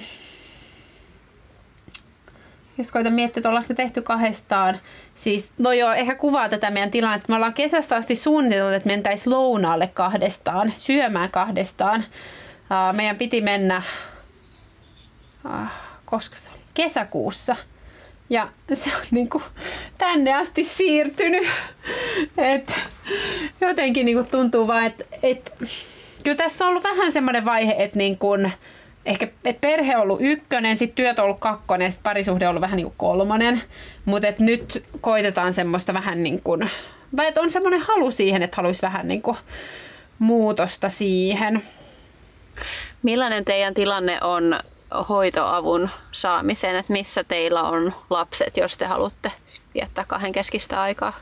jos 2.77 2.91
koitan 2.91 3.13
miettiä, 3.13 3.39
että 3.39 3.49
ollaanko 3.49 3.73
tehty 3.73 4.01
kahdestaan. 4.01 4.79
Siis, 5.15 5.49
no 5.57 5.71
joo, 5.71 5.93
ehkä 5.93 6.15
kuvaa 6.15 6.49
tätä 6.49 6.71
meidän 6.71 6.91
tilannetta. 6.91 7.25
Me 7.29 7.35
ollaan 7.35 7.53
kesästä 7.53 7.95
asti 7.95 8.15
suunniteltu, 8.15 8.73
että 8.73 8.89
mentäisiin 8.89 9.33
lounaalle 9.33 9.89
kahdestaan, 9.93 10.73
syömään 10.75 11.31
kahdestaan. 11.31 12.03
Uh, 12.61 12.95
meidän 12.95 13.17
piti 13.17 13.41
mennä, 13.41 13.81
uh, 15.45 15.69
koska 16.05 16.35
se 16.35 16.49
oli? 16.49 16.59
Kesäkuussa. 16.73 17.55
Ja 18.33 18.49
se 18.73 18.89
on 18.95 19.01
niin 19.11 19.29
kuin 19.29 19.43
tänne 19.97 20.33
asti 20.33 20.63
siirtynyt. 20.63 21.47
Et 22.37 22.73
jotenkin 23.61 24.05
niin 24.05 24.17
kuin 24.17 24.27
tuntuu 24.27 24.67
vaan, 24.67 24.85
että 24.85 25.05
et, 25.23 25.53
kyllä 26.23 26.37
tässä 26.37 26.65
on 26.65 26.69
ollut 26.69 26.83
vähän 26.83 27.11
semmoinen 27.11 27.45
vaihe, 27.45 27.75
että 27.77 27.97
niin 27.97 28.17
kuin, 28.17 28.51
ehkä 29.05 29.27
et 29.45 29.61
perhe 29.61 29.95
on 29.95 30.01
ollut 30.01 30.21
ykkönen, 30.21 30.77
sitten 30.77 30.95
työt 30.95 31.19
on 31.19 31.25
ollut 31.25 31.39
kakkonen, 31.39 31.91
sitten 31.91 32.03
parisuhde 32.03 32.45
on 32.45 32.49
ollut 32.49 32.61
vähän 32.61 32.77
niin 32.77 32.85
kuin 32.85 32.95
kolmonen. 32.97 33.61
Mutta 34.05 34.27
nyt 34.39 34.83
koitetaan 35.01 35.53
semmoista 35.53 35.93
vähän 35.93 36.23
niin 36.23 36.41
kuin, 36.41 36.69
tai 37.15 37.33
on 37.35 37.51
semmoinen 37.51 37.81
halu 37.81 38.11
siihen, 38.11 38.43
että 38.43 38.57
haluaisi 38.57 38.81
vähän 38.81 39.07
niin 39.07 39.21
kuin 39.21 39.37
muutosta 40.19 40.89
siihen. 40.89 41.63
Millainen 43.03 43.45
teidän 43.45 43.73
tilanne 43.73 44.17
on 44.21 44.59
hoitoavun 45.09 45.89
saamiseen, 46.11 46.75
että 46.75 46.93
missä 46.93 47.23
teillä 47.23 47.63
on 47.63 47.93
lapset, 48.09 48.57
jos 48.57 48.77
te 48.77 48.85
haluatte 48.85 49.31
viettää 49.73 50.05
kahden 50.07 50.31
keskistä 50.31 50.81
aikaa? 50.81 51.13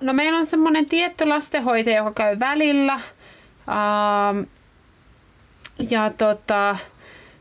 No 0.00 0.12
meillä 0.12 0.38
on 0.38 0.46
semmoinen 0.46 0.86
tietty 0.86 1.26
lastenhoitaja, 1.26 1.96
joka 1.96 2.12
käy 2.12 2.38
välillä. 2.38 3.00
Ja 5.90 6.10
tota, 6.18 6.76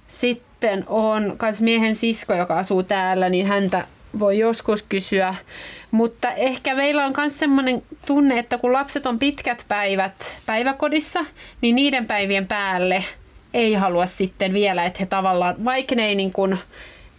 sitten 0.08 0.84
on 0.88 1.38
myös 1.42 1.62
miehen 1.62 1.96
sisko, 1.96 2.34
joka 2.34 2.60
asuu 2.60 2.84
täällä, 2.84 3.30
niin 3.30 3.48
häntä 3.48 3.88
voi 4.20 4.38
joskus 4.38 4.84
kysyä. 4.84 5.36
Mutta 5.92 6.32
ehkä 6.32 6.76
meillä 6.76 7.06
on 7.06 7.14
myös 7.18 7.40
sellainen 7.40 7.84
tunne, 8.06 8.40
että 8.40 8.58
kun 8.58 8.74
lapset 8.74 9.06
on 9.06 9.20
pitkät 9.20 9.66
päivät 9.68 10.14
päiväkodissa, 10.46 11.26
niin 11.62 11.76
niiden 11.76 12.06
päivien 12.06 12.48
päälle 12.48 13.06
ei 13.54 13.74
halua 13.74 14.06
sitten 14.06 14.54
vielä, 14.54 14.86
että 14.86 15.00
he 15.00 15.06
tavallaan, 15.06 15.66
vaikka 15.66 15.96
ne 15.96 16.06
ei, 16.06 16.16
niin 16.16 16.32
kuin, 16.32 16.58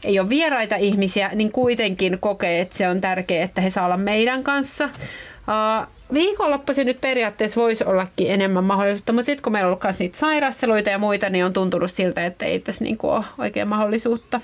ei 0.05 0.21
ole 0.21 0.29
vieraita 0.29 0.77
ihmisiä, 0.77 1.31
niin 1.35 1.53
kuitenkin 1.53 2.19
kokee, 2.21 2.61
että 2.61 2.79
se 2.79 2.89
on 2.89 3.01
tärkeää, 3.01 3.45
että 3.45 3.61
he 3.61 3.71
saa 3.71 3.85
olla 3.85 3.97
meidän 3.97 4.45
kanssa. 4.45 4.85
Uh, 4.85 5.87
viikonloppuisin 6.13 6.87
nyt 6.87 7.01
periaatteessa 7.01 7.61
voisi 7.61 7.85
ollakin 7.85 8.31
enemmän 8.31 8.65
mahdollisuutta, 8.65 9.13
mutta 9.13 9.27
sitten 9.27 9.43
kun 9.43 9.53
meillä 9.53 9.69
on 9.69 9.79
ollut 9.85 9.99
niitä 9.99 10.19
sairasteluita 10.19 10.91
ja 10.91 10.99
muita, 10.99 11.31
niin 11.31 11.45
on 11.45 11.53
tuntunut 11.53 11.91
siltä, 11.91 12.27
että 12.27 12.47
ei 12.47 12.61
tässä 12.61 12.85
niinku 12.85 13.09
ole 13.09 13.25
oikein 13.39 13.69
mahdollisuutta. 13.69 14.41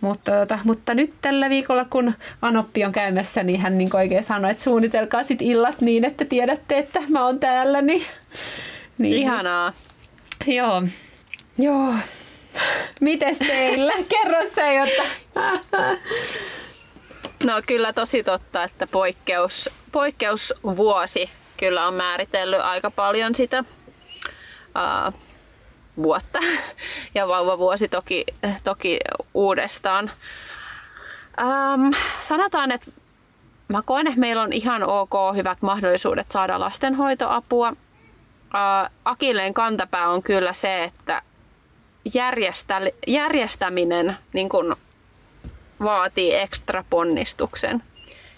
Mutta, 0.00 0.32
tota, 0.32 0.58
mutta 0.64 0.94
nyt 0.94 1.12
tällä 1.22 1.50
viikolla, 1.50 1.84
kun 1.90 2.14
Anoppi 2.42 2.84
on 2.84 2.92
käymässä, 2.92 3.42
niin 3.42 3.60
hän 3.60 3.78
niin 3.78 3.96
oikein 3.96 4.24
sanoi, 4.24 4.50
että 4.50 4.64
suunnitelkaa 4.64 5.22
sit 5.22 5.42
illat 5.42 5.80
niin, 5.80 6.04
että 6.04 6.24
tiedätte, 6.24 6.78
että 6.78 7.00
mä 7.08 7.26
oon 7.26 7.40
täällä. 7.40 7.82
Niin, 7.82 8.02
niin. 8.98 9.14
Ihanaa. 9.14 9.72
Joo. 10.46 10.82
Joo. 11.58 11.94
Mites 13.00 13.38
teillä? 13.38 13.92
Kerro 14.08 14.48
se, 14.54 14.74
jotta... 14.74 15.02
No 17.44 17.62
kyllä 17.66 17.92
tosi 17.92 18.22
totta, 18.24 18.64
että 18.64 18.86
poikkeus, 18.86 19.70
poikkeusvuosi 19.92 21.30
kyllä 21.56 21.86
on 21.86 21.94
määritellyt 21.94 22.60
aika 22.60 22.90
paljon 22.90 23.34
sitä 23.34 23.64
uh, 25.08 25.14
vuotta 26.02 26.38
ja 27.14 27.28
vauvavuosi 27.28 27.88
toki, 27.88 28.24
toki 28.64 29.00
uudestaan. 29.34 30.10
Um, 31.42 31.92
sanotaan, 32.20 32.70
että 32.70 32.90
mä 33.68 33.82
koen, 33.82 34.06
että 34.06 34.20
meillä 34.20 34.42
on 34.42 34.52
ihan 34.52 34.82
ok 34.82 35.12
hyvät 35.36 35.62
mahdollisuudet 35.62 36.30
saada 36.30 36.60
lastenhoitoapua. 36.60 37.72
Uh, 38.54 38.90
Akilleen 39.04 39.54
kantapää 39.54 40.08
on 40.08 40.22
kyllä 40.22 40.52
se, 40.52 40.84
että 40.84 41.22
järjestä, 42.14 42.80
järjestäminen 43.06 44.16
niin 44.32 44.48
kun 44.48 44.76
vaatii 45.82 46.34
ekstra 46.34 46.84
ponnistuksen. 46.90 47.82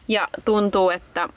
Ja 0.09 0.29
tuntuu, 0.45 0.91
että, 0.91 1.29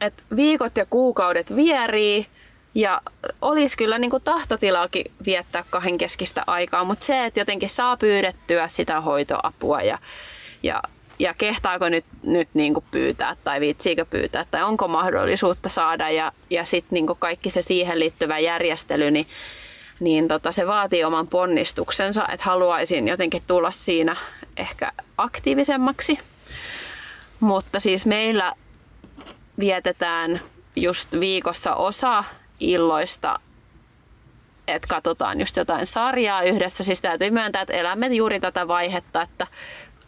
että 0.00 0.22
viikot 0.36 0.76
ja 0.76 0.86
kuukaudet 0.86 1.56
vierii 1.56 2.26
ja 2.74 3.00
olisi 3.42 3.76
kyllä 3.76 3.98
niin 3.98 4.10
tahtotilaakin 4.24 5.12
viettää 5.26 5.64
kahden 5.70 5.98
keskistä 5.98 6.44
aikaa, 6.46 6.84
mutta 6.84 7.04
se, 7.04 7.24
että 7.24 7.40
jotenkin 7.40 7.68
saa 7.68 7.96
pyydettyä 7.96 8.68
sitä 8.68 9.00
hoitoapua 9.00 9.82
ja, 9.82 9.98
ja, 10.62 10.82
ja 11.18 11.34
kehtaako 11.34 11.88
nyt, 11.88 12.04
nyt 12.22 12.48
niin 12.54 12.74
kuin 12.74 12.84
pyytää 12.90 13.36
tai 13.44 13.60
viitsiikö 13.60 14.04
pyytää 14.04 14.44
tai 14.50 14.62
onko 14.62 14.88
mahdollisuutta 14.88 15.68
saada 15.68 16.10
ja, 16.10 16.32
ja 16.50 16.64
sitten 16.64 16.94
niin 16.94 17.06
kaikki 17.18 17.50
se 17.50 17.62
siihen 17.62 17.98
liittyvä 17.98 18.38
järjestely, 18.38 19.10
niin 19.10 19.26
niin 20.00 20.28
tota, 20.28 20.52
se 20.52 20.66
vaatii 20.66 21.04
oman 21.04 21.28
ponnistuksensa, 21.28 22.28
että 22.32 22.46
haluaisin 22.46 23.08
jotenkin 23.08 23.42
tulla 23.46 23.70
siinä 23.70 24.16
ehkä 24.56 24.92
aktiivisemmaksi. 25.18 26.18
Mutta 27.40 27.80
siis 27.80 28.06
meillä 28.06 28.54
vietetään 29.58 30.40
just 30.76 31.08
viikossa 31.20 31.74
osa 31.74 32.24
illoista, 32.60 33.40
että 34.68 34.88
katsotaan 34.88 35.40
just 35.40 35.56
jotain 35.56 35.86
sarjaa 35.86 36.42
yhdessä. 36.42 36.84
Siis 36.84 37.00
täytyy 37.00 37.30
myöntää, 37.30 37.62
että 37.62 37.74
elämme 37.74 38.06
juuri 38.06 38.40
tätä 38.40 38.68
vaihetta, 38.68 39.22
että 39.22 39.46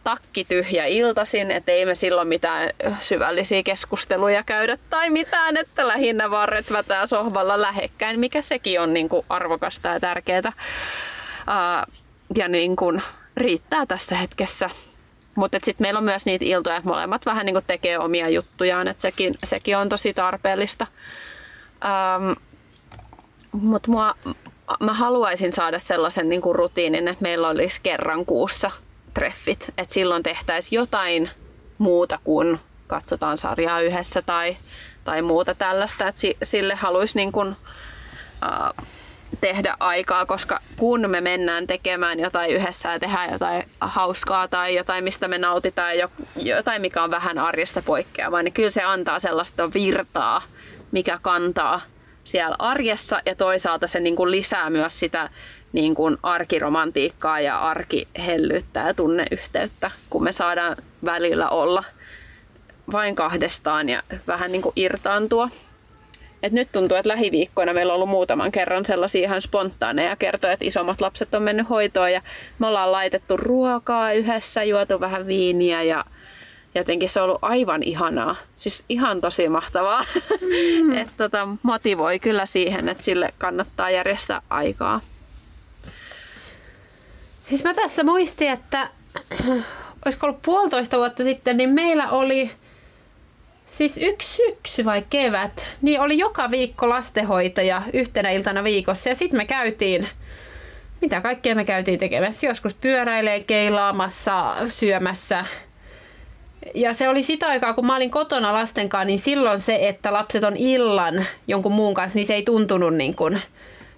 takki 0.03 0.45
tyhjä 0.45 0.85
iltasin, 0.85 1.51
että 1.51 1.71
ei 1.71 1.85
me 1.85 1.95
silloin 1.95 2.27
mitään 2.27 2.69
syvällisiä 2.99 3.63
keskusteluja 3.63 4.43
käydä 4.43 4.77
tai 4.89 5.09
mitään, 5.09 5.57
että 5.57 5.87
lähinnä 5.87 6.31
vaan 6.31 6.49
rötvätään 6.49 7.07
sohvalla 7.07 7.61
lähekkäin, 7.61 8.19
mikä 8.19 8.41
sekin 8.41 8.81
on 8.81 8.93
niin 8.93 9.09
kuin 9.09 9.25
arvokasta 9.29 9.87
ja 9.87 9.99
tärkeää. 9.99 10.53
Ja 12.35 12.47
niin 12.47 12.75
kuin 12.75 13.01
riittää 13.37 13.85
tässä 13.85 14.15
hetkessä. 14.15 14.69
Mutta 15.35 15.57
sitten 15.63 15.85
meillä 15.85 15.97
on 15.97 16.03
myös 16.03 16.25
niitä 16.25 16.45
iltoja, 16.45 16.75
että 16.77 16.89
molemmat 16.89 17.25
vähän 17.25 17.45
niin 17.45 17.55
tekee 17.67 17.99
omia 17.99 18.29
juttujaan, 18.29 18.87
että 18.87 19.01
sekin, 19.01 19.37
sekin 19.43 19.77
on 19.77 19.89
tosi 19.89 20.13
tarpeellista. 20.13 20.87
Mutta 23.51 23.91
mä 24.79 24.93
haluaisin 24.93 25.51
saada 25.51 25.79
sellaisen 25.79 26.29
niin 26.29 26.41
kuin 26.41 26.55
rutiinin, 26.55 27.07
että 27.07 27.23
meillä 27.23 27.47
olisi 27.47 27.79
kerran 27.83 28.25
kuussa 28.25 28.71
treffit. 29.19 29.73
Että 29.77 29.93
silloin 29.93 30.23
tehtäisiin 30.23 30.77
jotain 30.77 31.29
muuta 31.77 32.19
kuin 32.23 32.59
katsotaan 32.87 33.37
sarjaa 33.37 33.81
yhdessä 33.81 34.21
tai, 34.21 34.57
tai 35.03 35.21
muuta 35.21 35.55
tällaista. 35.55 36.07
Että 36.07 36.21
sille 36.43 36.75
haluaisi 36.75 37.17
niin 37.17 37.31
kuin, 37.31 37.47
uh, 37.49 38.85
tehdä 39.41 39.75
aikaa, 39.79 40.25
koska 40.25 40.59
kun 40.77 41.09
me 41.09 41.21
mennään 41.21 41.67
tekemään 41.67 42.19
jotain 42.19 42.51
yhdessä 42.51 42.89
ja 42.89 42.99
tehdään 42.99 43.31
jotain 43.31 43.63
hauskaa 43.81 44.47
tai 44.47 44.75
jotain, 44.75 45.03
mistä 45.03 45.27
me 45.27 45.37
nautitaan, 45.37 45.93
jotain, 46.35 46.81
mikä 46.81 47.03
on 47.03 47.11
vähän 47.11 47.37
arjesta 47.37 47.81
poikkeavaa, 47.81 48.43
niin 48.43 48.53
kyllä 48.53 48.69
se 48.69 48.83
antaa 48.83 49.19
sellaista 49.19 49.73
virtaa, 49.73 50.41
mikä 50.91 51.19
kantaa 51.21 51.81
siellä 52.23 52.55
arjessa 52.59 53.21
ja 53.25 53.35
toisaalta 53.35 53.87
se 53.87 53.99
niin 53.99 54.15
kuin 54.15 54.31
lisää 54.31 54.69
myös 54.69 54.99
sitä 54.99 55.29
niin 55.73 55.95
kuin 55.95 56.17
arkiromantiikkaa 56.23 57.39
ja 57.39 57.59
arkihellyyttä 57.59 58.79
ja 58.79 58.93
tunneyhteyttä, 58.93 59.91
kun 60.09 60.23
me 60.23 60.31
saadaan 60.31 60.75
välillä 61.05 61.49
olla 61.49 61.83
vain 62.91 63.15
kahdestaan 63.15 63.89
ja 63.89 64.03
vähän 64.27 64.51
niin 64.51 64.61
kuin 64.61 64.73
irtaantua. 64.75 65.49
Et 66.43 66.51
nyt 66.51 66.71
tuntuu, 66.71 66.97
että 66.97 67.09
lähiviikkoina 67.09 67.73
meillä 67.73 67.93
on 67.93 67.95
ollut 67.95 68.09
muutaman 68.09 68.51
kerran 68.51 68.85
sellaisia 68.85 69.21
ihan 69.21 69.41
spontaaneja 69.41 70.15
kertoja, 70.15 70.53
että 70.53 70.65
isommat 70.65 71.01
lapset 71.01 71.33
on 71.33 71.43
mennyt 71.43 71.69
hoitoon 71.69 72.11
ja 72.11 72.21
me 72.59 72.67
ollaan 72.67 72.91
laitettu 72.91 73.37
ruokaa 73.37 74.11
yhdessä, 74.11 74.63
juotu 74.63 74.99
vähän 74.99 75.27
viiniä 75.27 75.83
ja 75.83 76.05
jotenkin 76.75 77.09
se 77.09 77.21
on 77.21 77.25
ollut 77.25 77.39
aivan 77.41 77.83
ihanaa. 77.83 78.35
Siis 78.55 78.83
ihan 78.89 79.21
tosi 79.21 79.49
mahtavaa. 79.49 80.03
Mm. 80.41 80.97
että 81.01 81.13
tota, 81.17 81.47
motivoi 81.63 82.19
kyllä 82.19 82.45
siihen, 82.45 82.89
että 82.89 83.03
sille 83.03 83.33
kannattaa 83.37 83.91
järjestää 83.91 84.41
aikaa. 84.49 85.01
Siis 87.49 87.63
mä 87.63 87.73
tässä 87.73 88.03
muistin, 88.03 88.49
että 88.49 88.89
olisiko 90.05 90.27
ollut 90.27 90.41
puolitoista 90.41 90.97
vuotta 90.97 91.23
sitten, 91.23 91.57
niin 91.57 91.69
meillä 91.69 92.09
oli 92.09 92.51
siis 93.67 93.97
yksi 93.97 94.35
syksy 94.35 94.85
vai 94.85 95.03
kevät, 95.09 95.65
niin 95.81 96.01
oli 96.01 96.17
joka 96.17 96.51
viikko 96.51 96.89
lastenhoitaja 96.89 97.81
yhtenä 97.93 98.29
iltana 98.29 98.63
viikossa 98.63 99.09
ja 99.09 99.15
sitten 99.15 99.39
me 99.39 99.45
käytiin 99.45 100.07
mitä 101.01 101.21
kaikkea 101.21 101.55
me 101.55 101.65
käytiin 101.65 101.99
tekemässä. 101.99 102.47
Joskus 102.47 102.73
pyöräilee, 102.73 103.39
keilaamassa, 103.39 104.55
syömässä. 104.67 105.45
Ja 106.75 106.93
se 106.93 107.09
oli 107.09 107.23
sitä 107.23 107.47
aikaa, 107.47 107.73
kun 107.73 107.85
mä 107.85 107.95
olin 107.95 108.11
kotona 108.11 108.53
lasten 108.53 108.89
kanssa, 108.89 109.05
niin 109.05 109.19
silloin 109.19 109.59
se, 109.59 109.79
että 109.81 110.13
lapset 110.13 110.43
on 110.43 110.57
illan 110.57 111.25
jonkun 111.47 111.71
muun 111.71 111.93
kanssa, 111.93 112.17
niin 112.17 112.25
se 112.25 112.33
ei 112.33 112.43
tuntunut 112.43 112.95
niin 112.95 113.15
kuin 113.15 113.41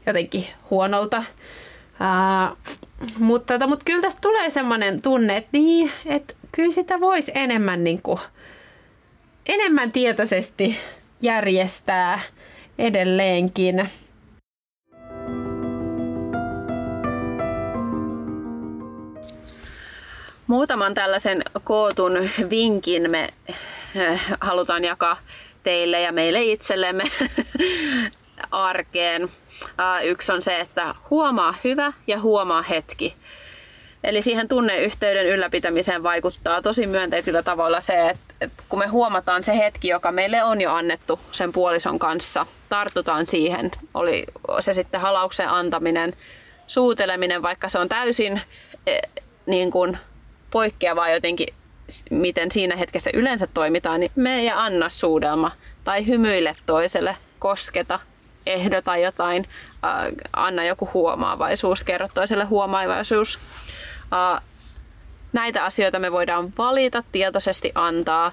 jotenkin 0.06 0.46
huonolta. 0.70 1.24
Uh, 2.02 2.58
mutta, 3.20 3.54
tota, 3.54 3.68
mutta 3.68 3.86
kyllä 3.86 4.02
tästä 4.02 4.22
tulee 4.22 4.50
semmoinen 4.50 5.02
tunne, 5.02 5.38
että, 5.38 5.50
niin, 5.52 5.92
että 6.06 6.34
kyllä 6.52 6.72
sitä 6.72 7.00
voisi 7.00 7.32
enemmän, 7.36 7.84
niin 7.84 8.02
kuin, 8.02 8.20
enemmän 9.46 9.92
tietoisesti 9.92 10.78
järjestää 11.22 12.20
edelleenkin. 12.80 13.90
Muutaman 20.48 20.94
tällaisen 20.94 21.42
kootun 21.64 22.30
vinkin 22.50 23.12
me 23.12 23.30
eh, 23.96 24.22
halutaan 24.42 24.84
jakaa 24.84 25.18
teille 25.64 26.02
ja 26.02 26.12
meille 26.12 26.42
itsellemme 26.44 27.04
arkeen. 28.52 29.30
Yksi 30.04 30.32
on 30.32 30.42
se, 30.42 30.60
että 30.60 30.96
huomaa 31.10 31.54
hyvä 31.64 31.94
ja 32.08 32.20
huomaa 32.20 32.62
hetki. 32.62 33.16
Eli 34.04 34.22
siihen 34.22 34.48
tunneyhteyden 34.48 35.26
ylläpitämiseen 35.26 36.04
vaikuttaa 36.04 36.62
tosi 36.62 36.88
myönteisillä 36.88 37.44
tavoilla 37.44 37.82
se, 37.82 38.10
että, 38.10 38.34
että 38.42 38.64
kun 38.70 38.80
me 38.80 38.88
huomataan 38.88 39.44
se 39.44 39.58
hetki, 39.58 39.88
joka 39.88 40.12
meille 40.12 40.44
on 40.44 40.62
jo 40.62 40.74
annettu 40.74 41.20
sen 41.32 41.52
puolison 41.52 42.00
kanssa, 42.00 42.46
tartutaan 42.70 43.28
siihen, 43.28 43.72
oli 43.94 44.26
se 44.60 44.74
sitten 44.74 45.02
halauksen 45.02 45.50
antaminen, 45.50 46.14
suuteleminen, 46.68 47.42
vaikka 47.42 47.70
se 47.70 47.80
on 47.80 47.90
täysin 47.90 48.42
eh, 48.88 49.02
niin 49.46 49.72
kuin 49.72 49.98
poikkeavaa 50.52 51.10
jotenkin, 51.10 51.48
miten 52.10 52.52
siinä 52.52 52.76
hetkessä 52.76 53.10
yleensä 53.14 53.48
toimitaan, 53.48 54.00
niin 54.00 54.12
me 54.16 54.44
ja 54.44 54.64
anna 54.64 54.90
suudelma 54.90 55.52
tai 55.84 56.08
hymyile 56.08 56.56
toiselle, 56.66 57.18
kosketa, 57.40 58.00
ehdota 58.46 58.98
jotain, 58.98 59.48
äh, 59.86 60.14
anna 60.34 60.66
joku 60.66 60.90
huomaavaisuus, 60.94 61.84
kerro 61.84 62.08
toiselle 62.14 62.46
huomaavaisuus. 62.46 63.40
Äh, 64.14 64.42
näitä 65.34 65.66
asioita 65.66 66.00
me 66.00 66.12
voidaan 66.12 66.54
valita, 66.58 67.04
tietoisesti 67.12 67.72
antaa, 67.76 68.32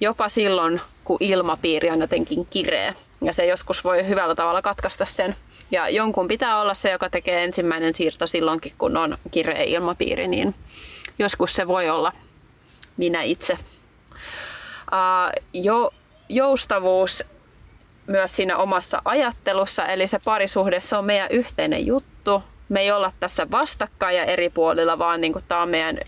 jopa 0.00 0.28
silloin, 0.28 0.80
kun 1.04 1.16
ilmapiiri 1.20 1.90
on 1.90 2.00
jotenkin 2.00 2.46
kireä. 2.46 2.94
Ja 3.22 3.32
se 3.32 3.46
joskus 3.46 3.84
voi 3.84 4.08
hyvällä 4.08 4.34
tavalla 4.34 4.62
katkaista 4.62 5.04
sen. 5.04 5.36
Ja 5.70 5.88
jonkun 5.88 6.28
pitää 6.28 6.60
olla 6.60 6.74
se, 6.74 6.90
joka 6.90 7.10
tekee 7.10 7.44
ensimmäinen 7.44 7.94
siirto 7.94 8.26
silloinkin, 8.26 8.72
kun 8.78 8.96
on 8.96 9.18
kireä 9.30 9.62
ilmapiiri, 9.62 10.28
niin 10.28 10.54
joskus 11.18 11.52
se 11.52 11.66
voi 11.66 11.88
olla 11.88 12.12
minä 12.96 13.22
itse. 13.22 13.56
Uh, 14.92 15.44
jo, 15.52 15.90
joustavuus 16.28 17.24
myös 18.10 18.36
siinä 18.36 18.56
omassa 18.56 19.02
ajattelussa, 19.04 19.86
eli 19.86 20.06
se 20.06 20.18
parisuhde, 20.24 20.80
se 20.80 20.96
on 20.96 21.04
meidän 21.04 21.30
yhteinen 21.30 21.86
juttu. 21.86 22.42
Me 22.68 22.80
ei 22.80 22.92
olla 22.92 23.12
tässä 23.20 23.50
vastakkain 23.50 24.16
ja 24.16 24.24
eri 24.24 24.50
puolilla, 24.50 24.98
vaan 24.98 25.20
niin 25.20 25.34
tämä 25.48 25.62
on 25.62 25.68
meidän 25.68 26.00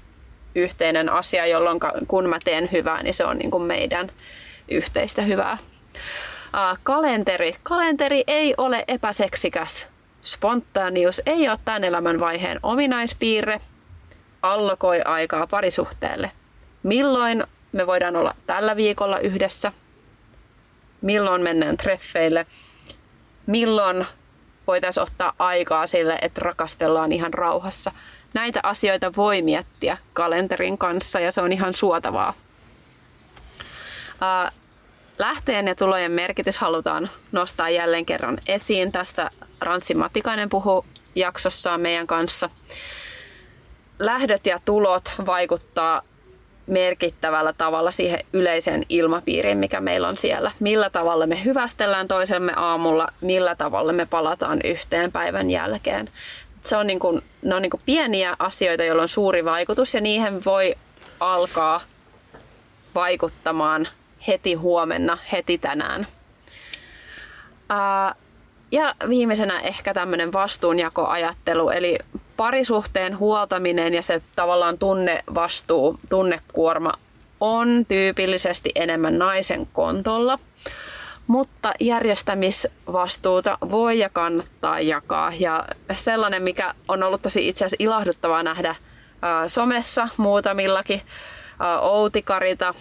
yhteinen 0.55 1.09
asia, 1.09 1.47
jolloin 1.47 1.81
kun 2.09 2.29
mä 2.29 2.39
teen 2.45 2.69
hyvää, 2.73 3.03
niin 3.03 3.15
se 3.15 3.25
on 3.25 3.39
niin 3.39 3.51
kuin 3.51 3.63
meidän 3.63 4.11
yhteistä 4.69 5.23
hyvää. 5.23 5.59
Uh, 5.95 6.79
kalenteri. 6.83 7.57
Kalenteri 7.63 8.25
ei 8.27 8.55
ole 8.59 8.85
epäseksikäs. 8.89 9.87
Spontaanius 10.23 11.23
ei 11.27 11.49
ole 11.49 11.59
tämän 11.65 11.85
elämän 11.85 12.21
vaiheen 12.21 12.61
ominaispiirre. 12.63 13.61
Allokoi 14.43 15.01
aikaa 15.05 15.47
parisuhteelle. 15.47 16.31
Milloin 16.83 17.45
me 17.73 17.87
voidaan 17.87 18.17
olla 18.17 18.35
tällä 18.47 18.77
viikolla 18.77 19.19
yhdessä? 19.19 19.73
Milloin 21.03 21.43
mennään 21.43 21.77
treffeille, 21.77 22.47
milloin 23.47 24.07
voitaisiin 24.67 25.03
ottaa 25.03 25.33
aikaa 25.39 25.87
sille, 25.87 26.19
että 26.23 26.41
rakastellaan 26.45 27.13
ihan 27.13 27.35
rauhassa. 27.35 27.93
Näitä 28.35 28.61
asioita 28.63 29.13
voi 29.17 29.43
miettiä 29.43 29.99
kalenterin 30.13 30.79
kanssa 30.79 31.21
ja 31.21 31.33
se 31.33 31.41
on 31.41 31.53
ihan 31.53 31.75
suotavaa. 31.75 32.35
Lähteen 35.19 35.69
ja 35.69 35.75
tulojen 35.75 36.13
merkitys 36.13 36.59
halutaan 36.59 37.11
nostaa 37.33 37.71
jälleen 37.71 38.07
kerran 38.07 38.39
esiin. 38.47 38.93
Tästä 38.93 39.31
Ranssi 39.61 39.95
Matikainen 39.95 40.49
puhuu 40.49 40.87
jaksossaan 41.15 41.81
meidän 41.81 42.07
kanssa. 42.07 42.51
Lähdöt 43.99 44.47
ja 44.47 44.61
tulot 44.65 45.13
vaikuttaa 45.27 46.03
merkittävällä 46.73 47.53
tavalla 47.53 47.91
siihen 47.91 48.21
yleiseen 48.33 48.87
ilmapiiriin, 48.89 49.59
mikä 49.59 49.81
meillä 49.81 50.09
on 50.09 50.19
siellä. 50.19 50.53
Millä 50.61 50.91
tavalla 50.91 51.27
me 51.27 51.45
hyvästellään 51.45 52.09
toisemme 52.09 52.53
aamulla, 52.57 53.09
millä 53.21 53.55
tavalla 53.55 53.93
me 53.93 54.07
palataan 54.07 54.61
yhteen 54.65 55.13
päivän 55.13 55.51
jälkeen. 55.51 56.09
Se 56.65 56.77
on 56.77 56.87
niin 56.87 56.99
kuin, 56.99 57.23
ne 57.43 57.55
on 57.55 57.63
niin 57.63 57.71
kuin 57.71 57.83
pieniä 57.87 58.37
asioita, 58.39 58.85
joilla 58.85 59.03
on 59.03 59.09
suuri 59.09 59.45
vaikutus 59.45 59.95
ja 59.95 60.01
niihin 60.01 60.45
voi 60.45 60.75
alkaa 61.21 61.81
vaikuttamaan 62.95 63.89
heti 64.27 64.55
huomenna, 64.55 65.19
heti 65.33 65.59
tänään. 65.59 66.07
ja 68.73 68.95
viimeisenä 69.09 69.61
ehkä 69.61 69.95
tämmöinen 69.95 70.33
vastuunjakoajattelu, 70.33 71.71
eli 71.71 71.99
parisuhteen 72.43 73.19
huoltaminen 73.19 73.95
ja 73.95 74.03
se 74.03 74.23
tavallaan 74.37 74.79
tunnevastuu, 74.79 75.99
tunnekuorma 76.09 76.93
on 77.41 77.85
tyypillisesti 77.89 78.73
enemmän 78.75 79.19
naisen 79.19 79.67
kontolla, 79.73 80.39
mutta 81.27 81.73
järjestämisvastuuta 81.81 83.59
voi 83.71 83.99
ja 83.99 84.09
kannattaa 84.09 84.81
jakaa. 84.81 85.33
Ja 85.39 85.65
sellainen, 85.95 86.43
mikä 86.43 86.75
on 86.89 87.03
ollut 87.03 87.23
tosi 87.23 87.49
itse 87.49 87.65
asiassa 87.65 87.85
ilahduttavaa 87.85 88.43
nähdä 88.43 88.71
äh, 88.71 88.77
somessa 89.47 90.09
muutamillakin, 90.17 91.03
Outi-Karita, 91.81 92.75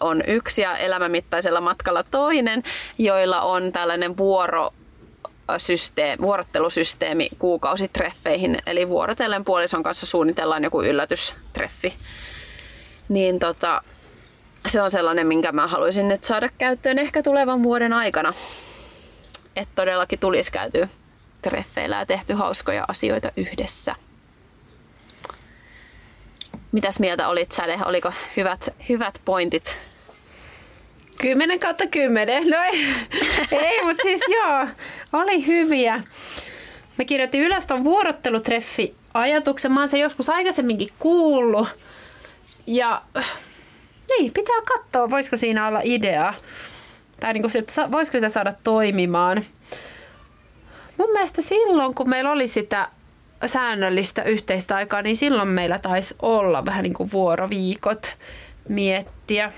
on 0.00 0.22
yksi 0.26 0.62
ja 0.62 0.76
elämänmittaisella 0.76 1.60
matkalla 1.60 2.02
toinen, 2.02 2.62
joilla 2.98 3.40
on 3.40 3.72
tällainen 3.72 4.16
vuoro 4.16 4.72
systeemi, 5.58 6.22
vuorottelusysteemi 6.22 7.28
kuukausitreffeihin, 7.38 8.58
eli 8.66 8.88
vuorotellen 8.88 9.44
puolison 9.44 9.82
kanssa 9.82 10.06
suunnitellaan 10.06 10.64
joku 10.64 10.82
yllätystreffi. 10.82 11.94
Niin 13.08 13.38
tota, 13.38 13.82
se 14.68 14.82
on 14.82 14.90
sellainen, 14.90 15.26
minkä 15.26 15.52
mä 15.52 15.66
haluaisin 15.66 16.08
nyt 16.08 16.24
saada 16.24 16.48
käyttöön 16.58 16.98
ehkä 16.98 17.22
tulevan 17.22 17.62
vuoden 17.62 17.92
aikana. 17.92 18.32
Että 19.56 19.72
todellakin 19.74 20.18
tulisi 20.18 20.52
käyty 20.52 20.88
treffeillä 21.42 21.96
ja 21.96 22.06
tehty 22.06 22.34
hauskoja 22.34 22.84
asioita 22.88 23.32
yhdessä. 23.36 23.94
Mitäs 26.72 27.00
mieltä 27.00 27.28
olit 27.28 27.52
Säde? 27.52 27.78
Oliko 27.84 28.12
hyvät, 28.36 28.74
hyvät 28.88 29.20
pointit 29.24 29.80
10 31.18 31.58
kautta 31.58 31.86
10. 31.86 32.46
No 32.50 32.56
ei, 32.62 32.94
ei 33.68 33.84
mutta 33.84 34.02
siis 34.02 34.20
joo, 34.28 34.66
oli 35.12 35.46
hyviä. 35.46 36.02
Mä 36.98 37.04
kirjoitin 37.04 37.40
ylös 37.40 37.66
ton 37.66 37.84
vuorottelutreffi 37.84 38.94
ajatuksen. 39.14 39.72
Mä 39.72 39.80
oon 39.80 39.88
sen 39.88 40.00
joskus 40.00 40.30
aikaisemminkin 40.30 40.92
kuullut. 40.98 41.68
Ja 42.66 43.02
niin, 44.08 44.32
pitää 44.32 44.62
katsoa, 44.64 45.10
voisiko 45.10 45.36
siinä 45.36 45.68
olla 45.68 45.80
idea. 45.84 46.34
Tai 47.20 47.32
niin 47.32 47.42
kuin, 47.42 47.56
että 47.56 47.92
voisiko 47.92 48.16
sitä 48.16 48.28
saada 48.28 48.52
toimimaan. 48.64 49.44
Mun 50.96 51.12
mielestä 51.12 51.42
silloin, 51.42 51.94
kun 51.94 52.08
meillä 52.08 52.32
oli 52.32 52.48
sitä 52.48 52.88
säännöllistä 53.46 54.22
yhteistä 54.22 54.76
aikaa, 54.76 55.02
niin 55.02 55.16
silloin 55.16 55.48
meillä 55.48 55.78
taisi 55.78 56.14
olla 56.22 56.64
vähän 56.64 56.82
niin 56.82 56.94
kuin 56.94 57.12
vuoroviikot 57.12 58.16
miettiä. 58.68 59.52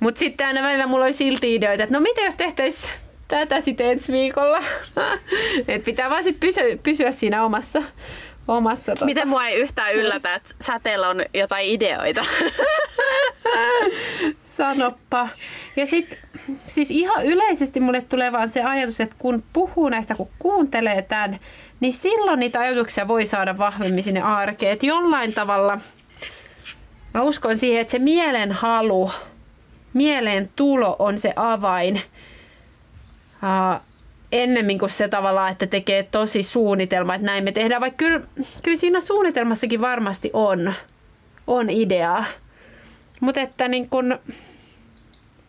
Mutta 0.00 0.18
sitten 0.18 0.46
aina 0.46 0.62
välillä 0.62 0.86
mulla 0.86 1.04
oli 1.04 1.12
silti 1.12 1.54
ideoita, 1.54 1.82
että 1.82 1.94
no 1.94 2.00
mitä 2.00 2.20
jos 2.20 2.34
tehtäisiin 2.34 2.92
tätä 3.30 3.60
sitten 3.60 3.90
ensi 3.90 4.12
viikolla. 4.12 4.58
että 5.68 5.84
pitää 5.84 6.10
vaan 6.10 6.24
sitten 6.24 6.48
pysyä, 6.48 6.64
pysyä 6.82 7.12
siinä 7.12 7.44
omassa, 7.44 7.82
omassa 8.48 8.92
tota. 8.92 9.04
Miten 9.04 9.28
mua 9.28 9.46
ei 9.46 9.60
yhtään 9.60 9.94
yllätä, 9.94 10.34
että 10.34 10.54
säteellä 10.60 11.08
on 11.08 11.22
jotain 11.34 11.68
ideoita? 11.68 12.24
Sanoppa. 14.44 15.28
Ja 15.76 15.86
sitten 15.86 16.18
siis 16.66 16.90
ihan 16.90 17.26
yleisesti 17.26 17.80
mulle 17.80 18.02
tulee 18.02 18.32
vaan 18.32 18.48
se 18.48 18.62
ajatus, 18.62 19.00
että 19.00 19.16
kun 19.18 19.42
puhuu 19.52 19.88
näistä, 19.88 20.14
kun 20.14 20.28
kuuntelee 20.38 21.02
tämän, 21.02 21.38
niin 21.80 21.92
silloin 21.92 22.40
niitä 22.40 22.60
ajatuksia 22.60 23.08
voi 23.08 23.26
saada 23.26 23.58
vahvemmin 23.58 24.04
sinne 24.04 24.22
arkeen. 24.22 24.72
Että 24.72 24.86
jollain 24.86 25.34
tavalla 25.34 25.78
mä 27.14 27.22
uskon 27.22 27.56
siihen, 27.56 27.80
että 27.80 27.90
se 27.90 27.98
mielen 27.98 28.52
halu 28.52 29.10
mieleen 29.94 30.50
tulo 30.56 30.96
on 30.98 31.18
se 31.18 31.32
avain 31.36 32.02
uh, 33.42 33.82
ennemmin 34.32 34.78
kuin 34.78 34.90
se 34.90 35.08
tavallaan, 35.08 35.52
että 35.52 35.66
tekee 35.66 36.02
tosi 36.02 36.42
suunnitelma, 36.42 37.14
että 37.14 37.26
näin 37.26 37.44
me 37.44 37.52
tehdään. 37.52 37.80
Vaikka 37.80 37.96
kyllä, 37.96 38.20
kyllä 38.62 38.76
siinä 38.76 39.00
suunnitelmassakin 39.00 39.80
varmasti 39.80 40.30
on, 40.32 40.74
on 41.46 41.70
idea. 41.70 42.24
Mutta 43.20 43.40
että 43.40 43.68
niin 43.68 43.90
kun, 43.90 44.18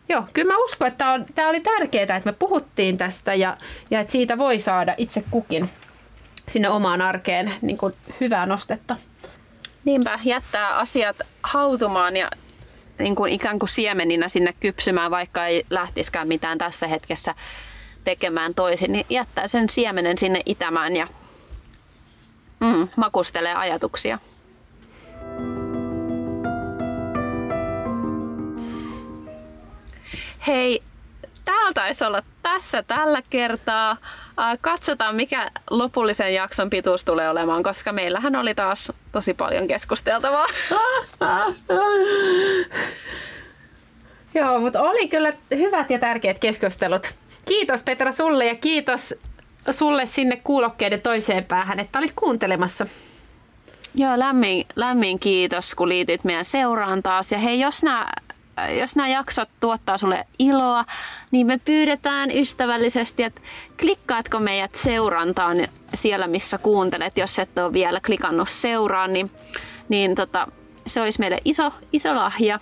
joo, 0.08 0.24
kyllä 0.32 0.52
mä 0.52 0.64
uskon, 0.64 0.88
että 0.88 1.20
tämä 1.34 1.48
oli 1.48 1.60
tärkeää, 1.60 2.02
että 2.02 2.30
me 2.30 2.32
puhuttiin 2.32 2.98
tästä 2.98 3.34
ja, 3.34 3.56
ja 3.90 4.00
että 4.00 4.12
siitä 4.12 4.38
voi 4.38 4.58
saada 4.58 4.94
itse 4.98 5.24
kukin 5.30 5.70
sinne 6.48 6.68
omaan 6.68 7.02
arkeen 7.02 7.54
niin 7.62 7.78
kun 7.78 7.92
hyvää 8.20 8.46
nostetta. 8.46 8.96
Niinpä, 9.84 10.18
jättää 10.24 10.76
asiat 10.76 11.16
hautumaan 11.42 12.16
ja 12.16 12.30
niin 12.98 13.14
kuin 13.14 13.32
ikään 13.32 13.58
kuin 13.58 13.68
siemeninä 13.68 14.28
sinne 14.28 14.54
kypsymään, 14.60 15.10
vaikka 15.10 15.46
ei 15.46 15.66
lähtiskään 15.70 16.28
mitään 16.28 16.58
tässä 16.58 16.86
hetkessä 16.86 17.34
tekemään 18.04 18.54
toisin, 18.54 18.92
niin 18.92 19.06
jättää 19.10 19.46
sen 19.46 19.68
siemenen 19.68 20.18
sinne 20.18 20.42
itämään 20.46 20.96
ja 20.96 21.06
mm, 22.60 22.88
makustelee 22.96 23.54
ajatuksia. 23.54 24.18
Hei, 30.46 30.82
täällä 31.44 31.72
taisi 31.74 32.04
olla 32.04 32.22
tässä 32.42 32.82
tällä 32.82 33.22
kertaa. 33.30 33.96
Katsotaan, 34.60 35.16
mikä 35.16 35.50
lopullisen 35.70 36.34
jakson 36.34 36.70
pituus 36.70 37.04
tulee 37.04 37.28
olemaan, 37.28 37.62
koska 37.62 37.92
meillähän 37.92 38.36
oli 38.36 38.54
taas 38.54 38.92
tosi 39.12 39.34
paljon 39.34 39.68
keskusteltavaa. 39.68 40.46
Joo, 44.34 44.60
mutta 44.60 44.82
oli 44.82 45.08
kyllä 45.08 45.32
hyvät 45.50 45.90
ja 45.90 45.98
tärkeät 45.98 46.38
keskustelut. 46.38 47.14
Kiitos 47.48 47.82
Petra 47.82 48.12
sulle 48.12 48.46
ja 48.46 48.54
kiitos 48.54 49.14
sulle 49.70 50.06
sinne 50.06 50.36
kuulokkeiden 50.36 51.00
toiseen 51.00 51.44
päähän, 51.44 51.80
että 51.80 51.98
olit 51.98 52.12
kuuntelemassa. 52.16 52.86
Joo, 53.94 54.18
lämmin, 54.18 54.66
lämmin 54.76 55.18
kiitos, 55.18 55.74
kun 55.74 55.88
liityt 55.88 56.24
meidän 56.24 56.44
seuraan 56.44 57.02
taas. 57.02 57.32
Ja 57.32 57.38
hei, 57.38 57.60
jos 57.60 57.82
nämä 57.82 58.06
jos 58.78 58.96
nämä 58.96 59.08
jaksot 59.08 59.48
tuottaa 59.60 59.98
sulle 59.98 60.26
iloa, 60.38 60.84
niin 61.30 61.46
me 61.46 61.58
pyydetään 61.64 62.30
ystävällisesti, 62.30 63.22
että 63.22 63.40
klikkaatko 63.80 64.38
meidät 64.38 64.74
seurantaan 64.74 65.56
siellä, 65.94 66.26
missä 66.26 66.58
kuuntelet. 66.58 67.18
Jos 67.18 67.38
et 67.38 67.58
ole 67.58 67.72
vielä 67.72 68.00
klikannut 68.06 68.48
seuraan, 68.48 69.12
niin, 69.12 69.30
niin 69.88 70.14
tota, 70.14 70.46
se 70.86 71.00
olisi 71.00 71.20
meille 71.20 71.38
iso, 71.44 71.72
iso 71.92 72.14
lahja. 72.14 72.60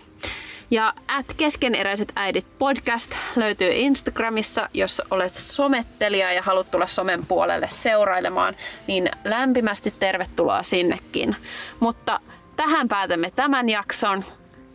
Ja 0.71 0.95
at 1.09 1.27
keskeneräiset 1.37 2.13
äidit 2.17 2.47
podcast 2.59 3.15
löytyy 3.37 3.73
Instagramissa, 3.73 4.69
jos 4.75 5.03
olet 5.11 5.35
somettelija 5.35 6.33
ja 6.33 6.43
haluat 6.43 6.71
tulla 6.71 6.87
somen 6.87 7.27
puolelle 7.27 7.67
seurailemaan, 7.71 8.57
niin 8.87 9.11
lämpimästi 9.25 9.95
tervetuloa 10.01 10.63
sinnekin. 10.63 11.37
Mutta 11.81 12.21
tähän 12.57 12.89
päätämme 12.89 13.33
tämän 13.37 13.69
jakson. 13.69 14.25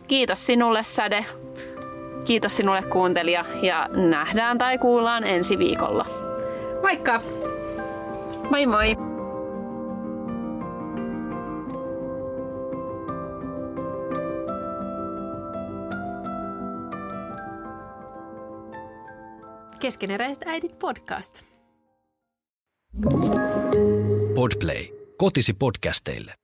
Kiitos 0.08 0.46
sinulle 0.46 0.84
Säde. 0.84 1.24
Kiitos 2.24 2.56
sinulle 2.56 2.82
kuuntelija 2.82 3.44
ja 3.62 3.88
nähdään 3.92 4.58
tai 4.58 4.78
kuullaan 4.78 5.24
ensi 5.24 5.58
viikolla. 5.58 6.06
Moikka! 6.82 7.22
Moi 8.50 8.66
moi! 8.66 9.15
Keskeneräiset 19.80 20.42
äidit 20.46 20.78
podcast. 20.78 21.44
Podplay. 24.34 24.86
Kotisi 25.16 25.52
podcasteille. 25.52 26.34